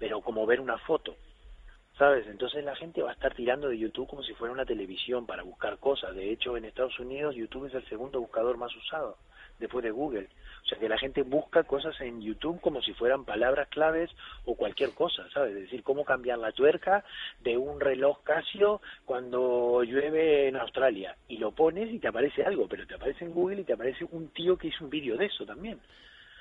pero 0.00 0.22
como 0.22 0.44
ver 0.44 0.60
una 0.60 0.78
foto. 0.78 1.14
¿Sabes? 1.96 2.26
Entonces 2.26 2.64
la 2.64 2.74
gente 2.74 3.00
va 3.00 3.10
a 3.10 3.14
estar 3.14 3.32
tirando 3.32 3.68
de 3.68 3.78
YouTube 3.78 4.08
como 4.08 4.24
si 4.24 4.34
fuera 4.34 4.52
una 4.52 4.66
televisión 4.66 5.24
para 5.24 5.44
buscar 5.44 5.78
cosas. 5.78 6.16
De 6.16 6.32
hecho, 6.32 6.56
en 6.56 6.64
Estados 6.64 6.98
Unidos 6.98 7.36
YouTube 7.36 7.66
es 7.66 7.74
el 7.74 7.88
segundo 7.88 8.18
buscador 8.20 8.56
más 8.56 8.74
usado 8.74 9.18
después 9.58 9.82
de 9.84 9.90
Google. 9.90 10.28
O 10.64 10.68
sea 10.68 10.78
que 10.78 10.88
la 10.88 10.98
gente 10.98 11.22
busca 11.22 11.64
cosas 11.64 12.00
en 12.00 12.20
YouTube 12.20 12.60
como 12.60 12.80
si 12.82 12.92
fueran 12.94 13.24
palabras 13.24 13.68
claves 13.68 14.10
o 14.44 14.54
cualquier 14.54 14.90
cosa, 14.90 15.24
¿sabes? 15.34 15.54
Es 15.56 15.62
decir, 15.62 15.82
cómo 15.82 16.04
cambiar 16.04 16.38
la 16.38 16.52
tuerca 16.52 17.04
de 17.40 17.56
un 17.56 17.80
reloj 17.80 18.22
Casio 18.22 18.80
cuando 19.04 19.82
llueve 19.82 20.48
en 20.48 20.56
Australia. 20.56 21.16
Y 21.28 21.38
lo 21.38 21.50
pones 21.52 21.92
y 21.92 21.98
te 21.98 22.08
aparece 22.08 22.44
algo, 22.44 22.68
pero 22.68 22.86
te 22.86 22.94
aparece 22.94 23.24
en 23.24 23.32
Google 23.32 23.62
y 23.62 23.64
te 23.64 23.72
aparece 23.72 24.04
un 24.10 24.28
tío 24.28 24.56
que 24.56 24.68
hizo 24.68 24.84
un 24.84 24.90
vídeo 24.90 25.16
de 25.16 25.26
eso 25.26 25.44
también. 25.44 25.80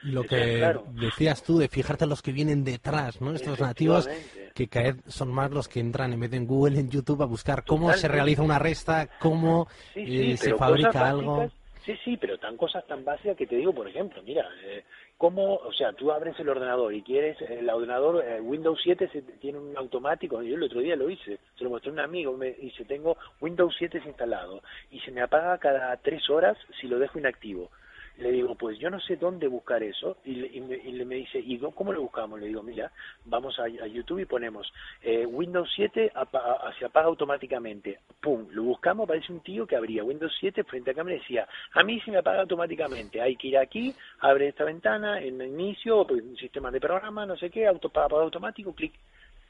Lo 0.04 0.24
que 0.24 0.58
claro. 0.58 0.86
decías 0.93 1.43
tú 1.43 1.60
de 1.60 1.67
fijarte 1.67 2.06
en 2.06 2.10
los 2.10 2.24
que 2.24 2.32
vienen 2.32 2.63
detrás, 2.63 3.21
¿no? 3.21 3.34
Estos 3.34 3.60
nativos 3.60 4.10
que 4.56 4.67
vez 4.67 4.95
son 5.08 5.32
más 5.32 5.52
los 5.52 5.67
que 5.67 5.80
entran 5.80 6.12
en 6.13 6.19
vez 6.19 6.32
de 6.32 6.38
en 6.38 6.47
Google, 6.47 6.80
en 6.80 6.89
YouTube, 6.89 7.21
a 7.21 7.26
buscar 7.26 7.63
cómo 7.65 7.93
se 7.93 8.08
realiza 8.08 8.41
una 8.41 8.58
resta, 8.58 9.08
cómo 9.19 9.67
Sí, 9.93 10.06
sí, 10.06 10.32
eh, 10.32 10.38
se 10.38 10.56
fabrica 10.56 11.08
algo. 11.10 11.38
básicas- 11.38 11.61
Sí, 11.86 11.98
sí, 12.04 12.17
pero 12.17 12.38
tan 12.38 12.58
cosas 12.58 12.86
tan 12.86 13.04
básicas 13.04 13.36
que 13.36 13.48
te 13.48 13.56
digo, 13.56 13.74
por 13.74 13.88
ejemplo, 13.88 14.22
mira, 14.22 14.48
eh, 14.65 14.84
cómo, 15.17 15.56
o 15.56 15.74
sea, 15.74 15.94
tú 15.94 16.12
abres 16.12 16.39
el 16.39 16.50
ordenador 16.50 16.94
y 16.94 17.02
quieres, 17.02 17.41
el 17.41 17.67
ordenador, 17.67 18.24
eh, 18.24 18.39
Windows 18.39 18.80
7 18.84 19.10
se, 19.12 19.22
tiene 19.24 19.58
un 19.58 19.76
automático, 19.76 20.44
yo 20.44 20.56
el 20.56 20.63
otro 20.63 20.80
día 20.80 20.96
lo 20.96 21.10
hice, 21.10 21.39
se 21.58 21.63
lo 21.63 21.72
mostré 21.72 21.89
a 21.89 21.94
un 21.94 22.00
amigo, 22.00 22.38
me 22.38 22.52
dice, 22.54 22.86
tengo 22.86 23.17
Windows 23.39 23.74
7 23.80 24.00
instalado 24.06 24.62
y 24.91 25.00
se 25.00 25.12
me 25.12 25.22
apaga 25.22 25.58
cada 25.58 25.98
tres 25.98 26.30
horas 26.30 26.56
si 26.80 26.88
lo 26.88 27.00
dejo 27.00 27.17
inactivo. 27.17 27.72
Le 28.17 28.32
digo, 28.32 28.56
pues 28.56 28.78
yo 28.78 28.89
no 28.89 29.00
sé 29.00 29.15
dónde 29.15 29.47
buscar 29.47 29.82
eso. 29.84 30.17
Y, 30.26 30.36
le- 30.36 30.47
y 30.47 30.62
me, 30.62 30.76
y 30.78 31.06
me 31.06 31.15
dice, 31.15 31.39
¿y 31.39 31.58
cómo 31.60 31.93
lo 31.93 32.02
buscamos? 32.02 32.39
Le 32.39 32.47
digo, 32.47 32.62
mira, 32.62 32.91
vamos 33.26 33.58
a, 33.60 33.63
a 33.63 33.88
YouTube 33.88 34.19
y 34.19 34.26
ponemos 34.26 34.71
eh, 35.02 35.26
Windows 35.26 35.69
7 35.76 36.12
apa- 36.13 36.54
a- 36.62 36.74
se 36.78 36.86
apaga 36.86 37.08
automáticamente. 37.08 38.00
Pum, 38.21 38.47
lo 38.52 38.63
buscamos, 38.63 39.06
aparece 39.06 39.32
un 39.32 39.39
tío 39.41 39.65
que 39.65 39.76
abría 39.76 40.04
Windows 40.04 40.36
7 40.39 40.63
frente 40.65 40.91
a 40.91 40.93
cámara 40.93 41.15
y 41.15 41.19
decía, 41.19 41.47
a 41.74 41.84
mí 41.84 42.00
se 42.02 42.12
me 42.12 42.17
apaga 42.17 42.41
automáticamente. 42.41 43.21
Hay 43.21 43.36
que 43.38 43.47
ir 43.47 43.58
aquí, 43.58 43.95
abre 44.19 44.50
esta 44.50 44.65
ventana, 44.65 45.19
en 45.21 45.41
inicio, 45.41 46.06
pues, 46.06 46.21
un 46.21 46.38
sistema 46.38 46.69
de 46.71 46.80
programa, 46.82 47.26
no 47.26 47.36
sé 47.38 47.50
qué, 47.50 47.65
auto, 47.67 47.88
apagado 47.88 48.21
automático, 48.21 48.74
clic. 48.76 48.93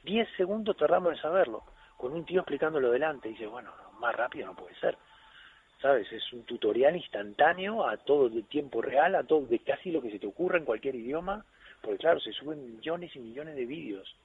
10 0.04 0.28
segundos 0.36 0.76
tardamos 0.76 1.12
en 1.14 1.20
saberlo. 1.20 1.62
Con 1.96 2.12
un 2.12 2.24
tío 2.24 2.40
explicándolo 2.40 2.90
delante. 2.90 3.28
Dice, 3.28 3.46
bueno, 3.46 3.70
más 4.00 4.14
rápido 4.16 4.46
no 4.46 4.54
puede 4.56 4.74
ser. 4.76 4.96
¿Sabes? 5.82 6.10
Es 6.12 6.32
un 6.32 6.44
tutorial 6.44 6.96
instantáneo 6.96 7.86
a 7.86 7.96
todo 7.96 8.28
de 8.28 8.42
tiempo 8.42 8.80
real, 8.80 9.16
a 9.16 9.24
todo 9.24 9.42
de 9.42 9.58
casi 9.58 9.90
lo 9.90 10.00
que 10.00 10.12
se 10.12 10.20
te 10.20 10.26
ocurra 10.28 10.56
en 10.56 10.64
cualquier 10.64 10.94
idioma, 10.94 11.44
porque 11.82 11.98
claro, 11.98 12.20
se 12.20 12.32
suben 12.32 12.76
millones 12.76 13.10
y 13.16 13.18
millones 13.18 13.56
de 13.56 13.66
vídeos. 13.66 14.16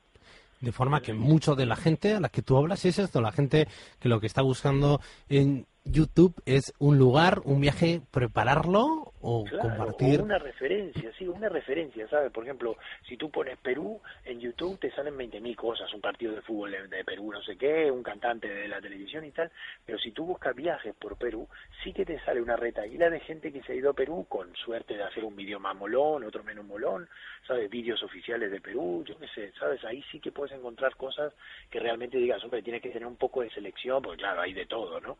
De 0.62 0.72
forma 0.72 1.02
que 1.02 1.14
mucho 1.14 1.56
de 1.56 1.66
la 1.66 1.76
gente 1.76 2.14
a 2.14 2.20
la 2.20 2.30
que 2.30 2.42
tú 2.42 2.58
hablas 2.58 2.86
es 2.86 3.00
esto, 3.00 3.22
la 3.22 3.32
gente 3.32 3.68
que 4.00 4.10
lo 4.10 4.20
que 4.20 4.28
está 4.28 4.42
buscando 4.42 5.02
en 5.30 5.66
YouTube 5.84 6.36
es 6.46 6.74
un 6.80 6.98
lugar, 6.98 7.42
un 7.44 7.62
viaje, 7.62 8.02
prepararlo 8.12 9.07
o 9.22 9.44
Claro, 9.46 9.70
compartir. 9.70 10.20
o 10.20 10.24
una 10.24 10.38
referencia, 10.38 11.12
sí, 11.18 11.28
una 11.28 11.50
referencia, 11.50 12.08
¿sabes? 12.08 12.32
Por 12.32 12.44
ejemplo, 12.44 12.78
si 13.08 13.18
tú 13.18 13.32
pones 13.32 13.58
Perú 13.58 14.00
en 14.26 14.40
YouTube 14.40 14.80
te 14.80 14.92
salen 14.92 15.18
20.000 15.18 15.56
cosas, 15.56 15.92
un 15.94 16.02
partido 16.02 16.34
de 16.36 16.42
fútbol 16.42 16.72
de, 16.72 16.88
de 16.88 17.04
Perú, 17.04 17.32
no 17.32 17.42
sé 17.42 17.58
qué, 17.58 17.90
un 17.90 18.04
cantante 18.04 18.48
de 18.48 18.68
la 18.68 18.80
televisión 18.80 19.26
y 19.26 19.32
tal, 19.32 19.52
pero 19.86 19.98
si 19.98 20.12
tú 20.12 20.26
buscas 20.26 20.56
viajes 20.56 20.94
por 20.96 21.18
Perú, 21.18 21.48
sí 21.84 21.94
que 21.94 22.06
te 22.06 22.20
sale 22.20 22.42
una 22.42 22.56
retaíla 22.56 23.10
de 23.10 23.20
gente 23.22 23.52
que 23.52 23.64
se 23.64 23.74
ha 23.74 23.76
ido 23.76 23.90
a 23.90 23.94
Perú 23.94 24.26
con 24.30 24.56
suerte 24.56 24.96
de 24.96 25.04
hacer 25.04 25.24
un 25.26 25.36
vídeo 25.36 25.60
más 25.60 25.76
molón, 25.76 26.24
otro 26.24 26.44
menos 26.44 26.66
molón, 26.66 27.10
¿sabes? 27.48 27.70
Vídeos 27.70 28.04
oficiales 28.04 28.52
de 28.52 28.62
Perú, 28.62 29.04
yo 29.08 29.18
qué 29.18 29.28
sé, 29.30 29.52
¿sabes? 29.60 29.84
Ahí 29.84 30.04
sí 30.12 30.20
que 30.20 30.32
puedes 30.32 30.56
encontrar 30.56 30.96
cosas 30.96 31.34
que 31.72 31.80
realmente 31.80 32.18
digas, 32.18 32.44
hombre, 32.44 32.62
tienes 32.62 32.82
que 32.82 32.90
tener 32.90 33.08
un 33.08 33.18
poco 33.18 33.42
de 33.42 33.50
selección, 33.50 34.02
porque 34.02 34.20
claro, 34.20 34.42
hay 34.42 34.54
de 34.54 34.66
todo, 34.68 35.00
¿no? 35.02 35.18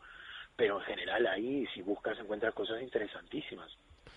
Pero 0.56 0.78
en 0.80 0.84
general 0.86 1.26
ahí, 1.26 1.66
si 1.74 1.82
buscas, 1.82 2.18
encuentras 2.18 2.52
cosas 2.52 2.82
interesantísimas, 2.82 3.76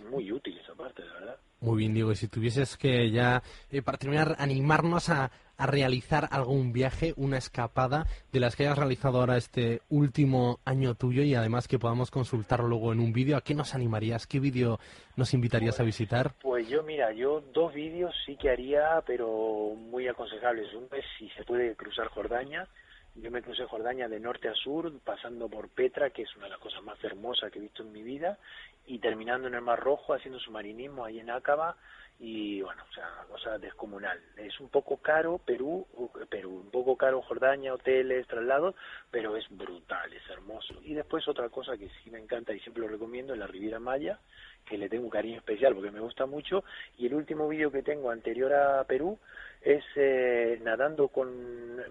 muy 0.09 0.31
útiles 0.31 0.67
aparte, 0.69 1.03
de 1.03 1.09
verdad. 1.09 1.37
Muy 1.59 1.77
bien, 1.77 1.93
Diego, 1.93 2.11
y 2.11 2.15
si 2.15 2.27
tuvieses 2.27 2.75
que 2.75 3.11
ya, 3.11 3.43
eh, 3.69 3.83
para 3.83 3.99
terminar, 3.99 4.35
animarnos 4.39 5.09
a, 5.09 5.31
a 5.57 5.67
realizar 5.67 6.27
algún 6.31 6.73
viaje, 6.73 7.13
una 7.17 7.37
escapada 7.37 8.07
de 8.31 8.39
las 8.39 8.55
que 8.55 8.63
hayas 8.63 8.79
realizado 8.79 9.19
ahora 9.19 9.37
este 9.37 9.81
último 9.89 10.59
año 10.65 10.95
tuyo 10.95 11.21
y 11.21 11.35
además 11.35 11.67
que 11.67 11.77
podamos 11.77 12.09
consultarlo 12.09 12.67
luego 12.67 12.93
en 12.93 12.99
un 12.99 13.13
vídeo, 13.13 13.37
¿a 13.37 13.41
qué 13.41 13.53
nos 13.53 13.75
animarías? 13.75 14.25
¿Qué 14.25 14.39
vídeo 14.39 14.79
nos 15.15 15.35
invitarías 15.35 15.79
a 15.79 15.83
visitar? 15.83 16.33
Pues 16.41 16.67
yo, 16.67 16.81
mira, 16.81 17.13
yo 17.13 17.41
dos 17.53 17.75
vídeos 17.75 18.11
sí 18.25 18.37
que 18.37 18.49
haría, 18.49 19.03
pero 19.05 19.75
muy 19.75 20.07
aconsejables. 20.07 20.73
Uno 20.73 20.87
es 20.93 21.05
si 21.19 21.29
se 21.29 21.43
puede 21.43 21.75
cruzar 21.75 22.07
Jordania. 22.07 22.67
Yo 23.15 23.29
me 23.29 23.41
crucé 23.41 23.65
Jordania 23.65 24.07
de 24.07 24.19
norte 24.19 24.47
a 24.47 24.53
sur, 24.53 24.91
pasando 25.03 25.49
por 25.49 25.69
Petra, 25.69 26.11
que 26.11 26.21
es 26.21 26.35
una 26.37 26.45
de 26.45 26.51
las 26.51 26.59
cosas 26.59 26.81
más 26.83 27.03
hermosas 27.03 27.51
que 27.51 27.59
he 27.59 27.61
visto 27.61 27.83
en 27.83 27.91
mi 27.91 28.03
vida, 28.03 28.37
y 28.85 28.99
terminando 28.99 29.47
en 29.47 29.55
el 29.55 29.61
Mar 29.61 29.79
Rojo 29.79 30.13
haciendo 30.13 30.39
submarinismo 30.39 31.03
ahí 31.03 31.19
en 31.19 31.29
Acaba. 31.29 31.75
Y 32.19 32.61
bueno, 32.61 32.83
o 32.87 32.93
sea, 32.93 33.09
una 33.17 33.27
cosa 33.27 33.57
descomunal. 33.57 34.19
Es 34.37 34.59
un 34.59 34.69
poco 34.69 34.97
caro 34.97 35.39
Perú, 35.39 35.87
Perú, 36.29 36.61
un 36.63 36.69
poco 36.69 36.95
caro 36.95 37.21
Jordania, 37.23 37.73
hoteles, 37.73 38.27
traslados, 38.27 38.75
pero 39.09 39.35
es 39.35 39.45
brutal, 39.49 40.13
es 40.13 40.29
hermoso. 40.29 40.75
Y 40.83 40.93
después 40.93 41.27
otra 41.27 41.49
cosa 41.49 41.77
que 41.77 41.89
sí 41.89 42.11
me 42.11 42.19
encanta 42.19 42.53
y 42.53 42.59
siempre 42.59 42.83
lo 42.83 42.89
recomiendo 42.89 43.33
es 43.33 43.39
la 43.39 43.47
Riviera 43.47 43.79
Maya, 43.79 44.19
que 44.65 44.77
le 44.77 44.87
tengo 44.87 45.05
un 45.05 45.09
cariño 45.09 45.37
especial 45.37 45.73
porque 45.73 45.89
me 45.89 45.99
gusta 45.99 46.27
mucho. 46.27 46.63
Y 46.97 47.07
el 47.07 47.15
último 47.15 47.47
vídeo 47.47 47.71
que 47.71 47.81
tengo 47.81 48.11
anterior 48.11 48.53
a 48.53 48.83
Perú 48.83 49.17
es 49.61 49.83
eh, 49.95 50.59
nadando 50.63 51.07
con 51.09 51.29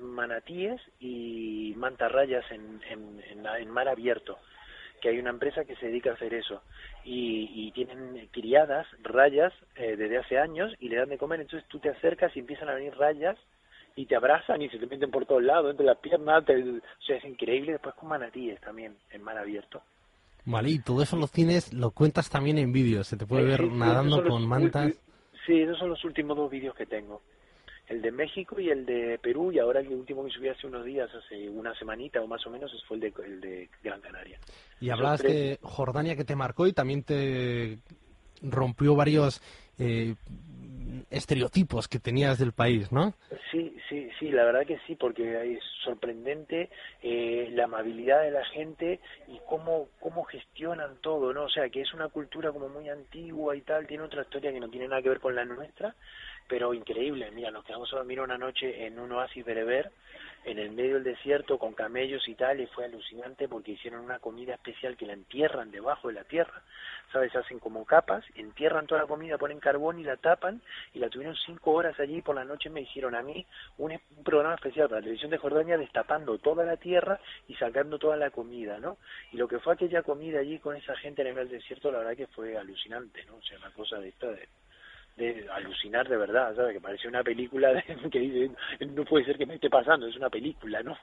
manatíes 0.00 0.80
y 0.98 1.74
mantarrayas 1.76 2.44
en, 2.50 2.80
en, 2.90 3.22
en, 3.30 3.46
en 3.46 3.70
mar 3.70 3.88
abierto 3.88 4.38
que 5.00 5.08
hay 5.08 5.18
una 5.18 5.30
empresa 5.30 5.64
que 5.64 5.76
se 5.76 5.86
dedica 5.86 6.10
a 6.10 6.14
hacer 6.14 6.34
eso. 6.34 6.62
Y, 7.04 7.48
y 7.54 7.72
tienen 7.72 8.28
criadas 8.32 8.86
rayas 9.02 9.52
eh, 9.76 9.96
desde 9.96 10.18
hace 10.18 10.38
años 10.38 10.74
y 10.78 10.88
le 10.90 10.96
dan 10.96 11.08
de 11.08 11.18
comer. 11.18 11.40
Entonces 11.40 11.66
tú 11.68 11.78
te 11.78 11.88
acercas 11.88 12.36
y 12.36 12.40
empiezan 12.40 12.68
a 12.68 12.74
venir 12.74 12.94
rayas 12.96 13.38
y 13.96 14.06
te 14.06 14.14
abrazan 14.14 14.60
y 14.62 14.68
se 14.68 14.78
te 14.78 14.86
meten 14.86 15.10
por 15.10 15.26
todos 15.26 15.42
lados 15.42 15.70
entre 15.70 15.86
las 15.86 15.98
piernas 15.98 16.44
te, 16.44 16.54
o 16.62 16.80
sea 17.06 17.16
es 17.16 17.24
increíble. 17.24 17.72
Después 17.72 17.94
con 17.94 18.10
manatíes 18.10 18.60
también 18.60 18.96
en 19.10 19.22
mar 19.22 19.38
abierto. 19.38 19.82
Vale, 20.44 20.70
y 20.70 20.78
todo 20.82 21.02
eso 21.02 21.16
lo 21.16 21.28
tienes, 21.28 21.72
lo 21.72 21.90
cuentas 21.90 22.28
también 22.30 22.58
en 22.58 22.72
vídeos, 22.72 23.06
se 23.06 23.16
te 23.16 23.26
puede 23.26 23.44
Sí, 23.44 23.48
ver 23.48 23.60
sí, 23.60 23.70
nadando 23.70 24.16
con 24.22 24.42
los 24.42 24.46
mantas. 24.48 24.92
sí 25.46 25.60
esos 25.62 25.78
son 25.78 25.90
los 25.90 26.04
últimos 26.04 26.36
dos 26.36 26.50
vídeos 26.50 26.74
que 26.74 26.86
tengo 26.86 27.22
el 27.90 28.00
de 28.00 28.12
México 28.12 28.60
y 28.60 28.70
el 28.70 28.86
de 28.86 29.18
Perú 29.20 29.50
y 29.50 29.58
ahora 29.58 29.80
el 29.80 29.88
último 29.88 30.24
que 30.24 30.30
subí 30.30 30.48
hace 30.48 30.66
unos 30.66 30.84
días 30.84 31.10
hace 31.12 31.48
una 31.48 31.74
semanita 31.74 32.22
o 32.22 32.26
más 32.28 32.46
o 32.46 32.50
menos 32.50 32.70
fue 32.86 32.96
el 32.98 33.00
de, 33.00 33.12
el 33.26 33.40
de 33.40 33.68
Gran 33.82 34.00
Canaria. 34.00 34.38
Y 34.80 34.90
hablabas 34.90 35.22
de 35.22 35.58
Jordania 35.60 36.14
que 36.14 36.24
te 36.24 36.36
marcó 36.36 36.68
y 36.68 36.72
también 36.72 37.02
te 37.02 37.78
rompió 38.42 38.94
varios 38.94 39.42
eh, 39.76 40.14
estereotipos 41.10 41.88
que 41.88 41.98
tenías 41.98 42.38
del 42.38 42.52
país, 42.52 42.90
¿no? 42.92 43.14
Sí, 43.50 43.76
sí, 43.88 44.08
sí, 44.18 44.30
la 44.30 44.44
verdad 44.44 44.66
que 44.66 44.78
sí, 44.86 44.94
porque 44.94 45.54
es 45.56 45.62
sorprendente 45.84 46.70
eh, 47.02 47.48
la 47.52 47.64
amabilidad 47.64 48.22
de 48.22 48.30
la 48.30 48.44
gente 48.44 49.00
y 49.28 49.38
cómo, 49.48 49.88
cómo 50.00 50.24
gestionan 50.24 50.96
todo, 51.00 51.32
¿no? 51.32 51.44
O 51.44 51.48
sea, 51.48 51.68
que 51.68 51.80
es 51.80 51.92
una 51.94 52.08
cultura 52.08 52.52
como 52.52 52.68
muy 52.68 52.88
antigua 52.88 53.56
y 53.56 53.62
tal, 53.62 53.86
tiene 53.86 54.04
otra 54.04 54.22
historia 54.22 54.52
que 54.52 54.60
no 54.60 54.68
tiene 54.68 54.88
nada 54.88 55.02
que 55.02 55.08
ver 55.08 55.20
con 55.20 55.34
la 55.34 55.44
nuestra, 55.44 55.94
pero 56.48 56.74
increíble. 56.74 57.30
Mira, 57.30 57.50
nos 57.50 57.64
quedamos 57.64 57.92
a 57.92 57.96
dormir 57.96 58.20
una 58.20 58.38
noche 58.38 58.86
en 58.86 58.98
un 58.98 59.12
oasis 59.12 59.44
bereber, 59.44 59.90
en 60.44 60.58
el 60.58 60.70
medio 60.70 60.94
del 60.94 61.04
desierto, 61.04 61.58
con 61.58 61.74
camellos 61.74 62.26
y 62.28 62.34
tal, 62.34 62.60
y 62.60 62.66
fue 62.66 62.86
alucinante 62.86 63.48
porque 63.48 63.72
hicieron 63.72 64.00
una 64.00 64.18
comida 64.18 64.54
especial 64.54 64.96
que 64.96 65.06
la 65.06 65.12
entierran 65.12 65.70
debajo 65.70 66.08
de 66.08 66.14
la 66.14 66.24
tierra. 66.24 66.62
¿Sabes? 67.12 67.34
Hacen 67.34 67.58
como 67.58 67.84
capas, 67.84 68.24
entierran 68.36 68.86
toda 68.86 69.02
la 69.02 69.06
comida, 69.08 69.36
ponen 69.36 69.58
carbón 69.58 69.98
y 69.98 70.04
la 70.04 70.16
tapan, 70.16 70.62
y 70.94 71.00
la 71.00 71.08
tuvieron 71.08 71.34
cinco 71.44 71.72
horas 71.72 71.98
allí 71.98 72.18
y 72.18 72.22
por 72.22 72.36
la 72.36 72.44
noche 72.44 72.70
me 72.70 72.82
hicieron 72.82 73.14
a 73.14 73.22
mí 73.22 73.44
un, 73.78 73.98
programa 74.24 74.54
especial 74.54 74.88
para 74.88 75.00
la 75.00 75.04
televisión 75.04 75.30
de 75.30 75.38
Jordania 75.38 75.76
destapando 75.76 76.38
toda 76.38 76.64
la 76.64 76.76
tierra 76.76 77.18
y 77.48 77.54
sacando 77.56 77.98
toda 77.98 78.16
la 78.16 78.30
comida, 78.30 78.78
¿no? 78.78 78.98
Y 79.32 79.38
lo 79.38 79.48
que 79.48 79.58
fue 79.58 79.74
aquella 79.74 80.02
comida 80.02 80.38
allí 80.38 80.58
con 80.60 80.76
esa 80.76 80.94
gente 80.96 81.22
en 81.22 81.28
el 81.28 81.34
medio 81.34 81.48
del 81.48 81.58
desierto, 81.58 81.90
la 81.90 81.98
verdad 81.98 82.16
que 82.16 82.28
fue 82.28 82.56
alucinante, 82.56 83.24
¿no? 83.24 83.36
O 83.36 83.42
sea, 83.42 83.58
una 83.58 83.72
cosa 83.72 83.98
de 83.98 84.08
esta 84.08 84.28
de, 84.28 84.48
de 85.16 85.46
alucinar 85.54 86.08
de 86.08 86.16
verdad, 86.16 86.54
¿sabes? 86.56 86.74
Que 86.74 86.80
parecía 86.80 87.10
una 87.10 87.22
película 87.22 87.68
de, 87.72 87.82
que 88.10 88.18
dice, 88.20 88.50
no 88.86 89.04
puede 89.04 89.24
ser 89.26 89.36
que 89.36 89.46
me 89.46 89.54
esté 89.54 89.68
pasando, 89.68 90.06
es 90.06 90.16
una 90.16 90.30
película, 90.30 90.82
¿no? 90.82 90.96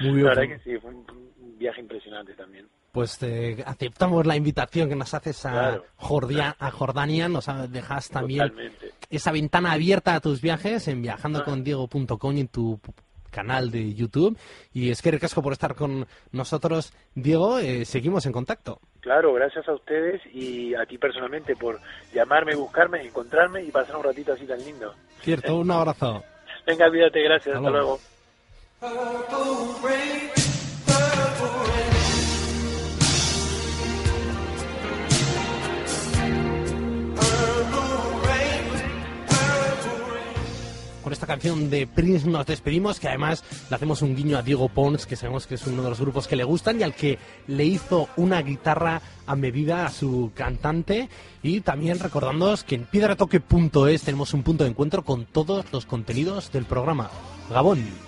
Muy 0.00 0.14
bien, 0.14 0.24
La 0.26 0.34
verdad 0.34 0.56
que 0.56 0.58
sí, 0.64 0.78
fue 0.78 0.90
un, 0.90 1.04
un 1.40 1.58
viaje 1.58 1.80
impresionante 1.80 2.34
también. 2.34 2.66
Pues 2.92 3.18
te 3.18 3.62
aceptamos 3.66 4.26
la 4.26 4.36
invitación 4.36 4.88
que 4.88 4.96
nos 4.96 5.12
haces 5.14 5.44
a, 5.46 5.50
Claro. 5.50 5.84
Jordia- 5.96 6.56
a 6.58 6.70
Jordania, 6.70 7.28
nos 7.28 7.46
dejas 7.70 8.08
también 8.08 8.48
Totalmente. 8.48 8.92
esa 9.10 9.30
ventana 9.32 9.72
abierta 9.72 10.14
a 10.14 10.20
tus 10.20 10.40
viajes 10.40 10.88
en 10.88 11.02
viajandocondiego.com 11.02 12.36
y 12.36 12.40
en 12.40 12.48
tu 12.48 12.80
canal 13.30 13.70
de 13.70 13.94
YouTube. 13.94 14.36
Y 14.72 14.90
es 14.90 15.02
que 15.02 15.10
recasco 15.10 15.42
por 15.42 15.52
estar 15.52 15.74
con 15.74 16.06
nosotros, 16.32 16.92
Diego. 17.14 17.58
eh, 17.58 17.84
seguimos 17.84 18.26
en 18.26 18.32
contacto. 18.32 18.80
Claro, 19.00 19.32
gracias 19.34 19.68
a 19.68 19.74
ustedes 19.74 20.20
y 20.34 20.74
a 20.74 20.84
ti 20.86 20.98
personalmente 20.98 21.56
por 21.56 21.78
llamarme, 22.12 22.54
buscarme, 22.54 23.02
encontrarme 23.02 23.62
y 23.62 23.70
pasar 23.70 23.96
un 23.96 24.04
ratito 24.04 24.32
así 24.32 24.46
tan 24.46 24.58
lindo. 24.58 24.94
Cierto, 25.20 25.56
un 25.56 25.70
abrazo. 25.70 26.22
Venga, 26.66 26.88
cuídate, 26.90 27.22
gracias, 27.22 27.56
Hasta 27.56 27.68
hasta 27.68 27.70
luego. 27.70 27.98
luego. 28.80 30.57
Con 41.08 41.14
esta 41.14 41.26
canción 41.26 41.70
de 41.70 41.86
Prince 41.86 42.28
nos 42.28 42.44
despedimos, 42.44 43.00
que 43.00 43.08
además 43.08 43.42
le 43.70 43.74
hacemos 43.74 44.02
un 44.02 44.14
guiño 44.14 44.36
a 44.36 44.42
Diego 44.42 44.68
Pons, 44.68 45.06
que 45.06 45.16
sabemos 45.16 45.46
que 45.46 45.54
es 45.54 45.66
uno 45.66 45.82
de 45.82 45.88
los 45.88 45.98
grupos 45.98 46.28
que 46.28 46.36
le 46.36 46.44
gustan 46.44 46.78
y 46.78 46.82
al 46.82 46.94
que 46.94 47.18
le 47.46 47.64
hizo 47.64 48.10
una 48.18 48.42
guitarra 48.42 49.00
a 49.26 49.34
medida 49.34 49.86
a 49.86 49.90
su 49.90 50.32
cantante. 50.34 51.08
Y 51.42 51.62
también 51.62 51.98
recordándoos 51.98 52.62
que 52.62 52.74
en 52.74 52.84
piedratoque.es 52.84 54.02
tenemos 54.02 54.34
un 54.34 54.42
punto 54.42 54.64
de 54.64 54.70
encuentro 54.70 55.02
con 55.02 55.24
todos 55.24 55.64
los 55.72 55.86
contenidos 55.86 56.52
del 56.52 56.66
programa. 56.66 57.08
Gabón. 57.48 58.07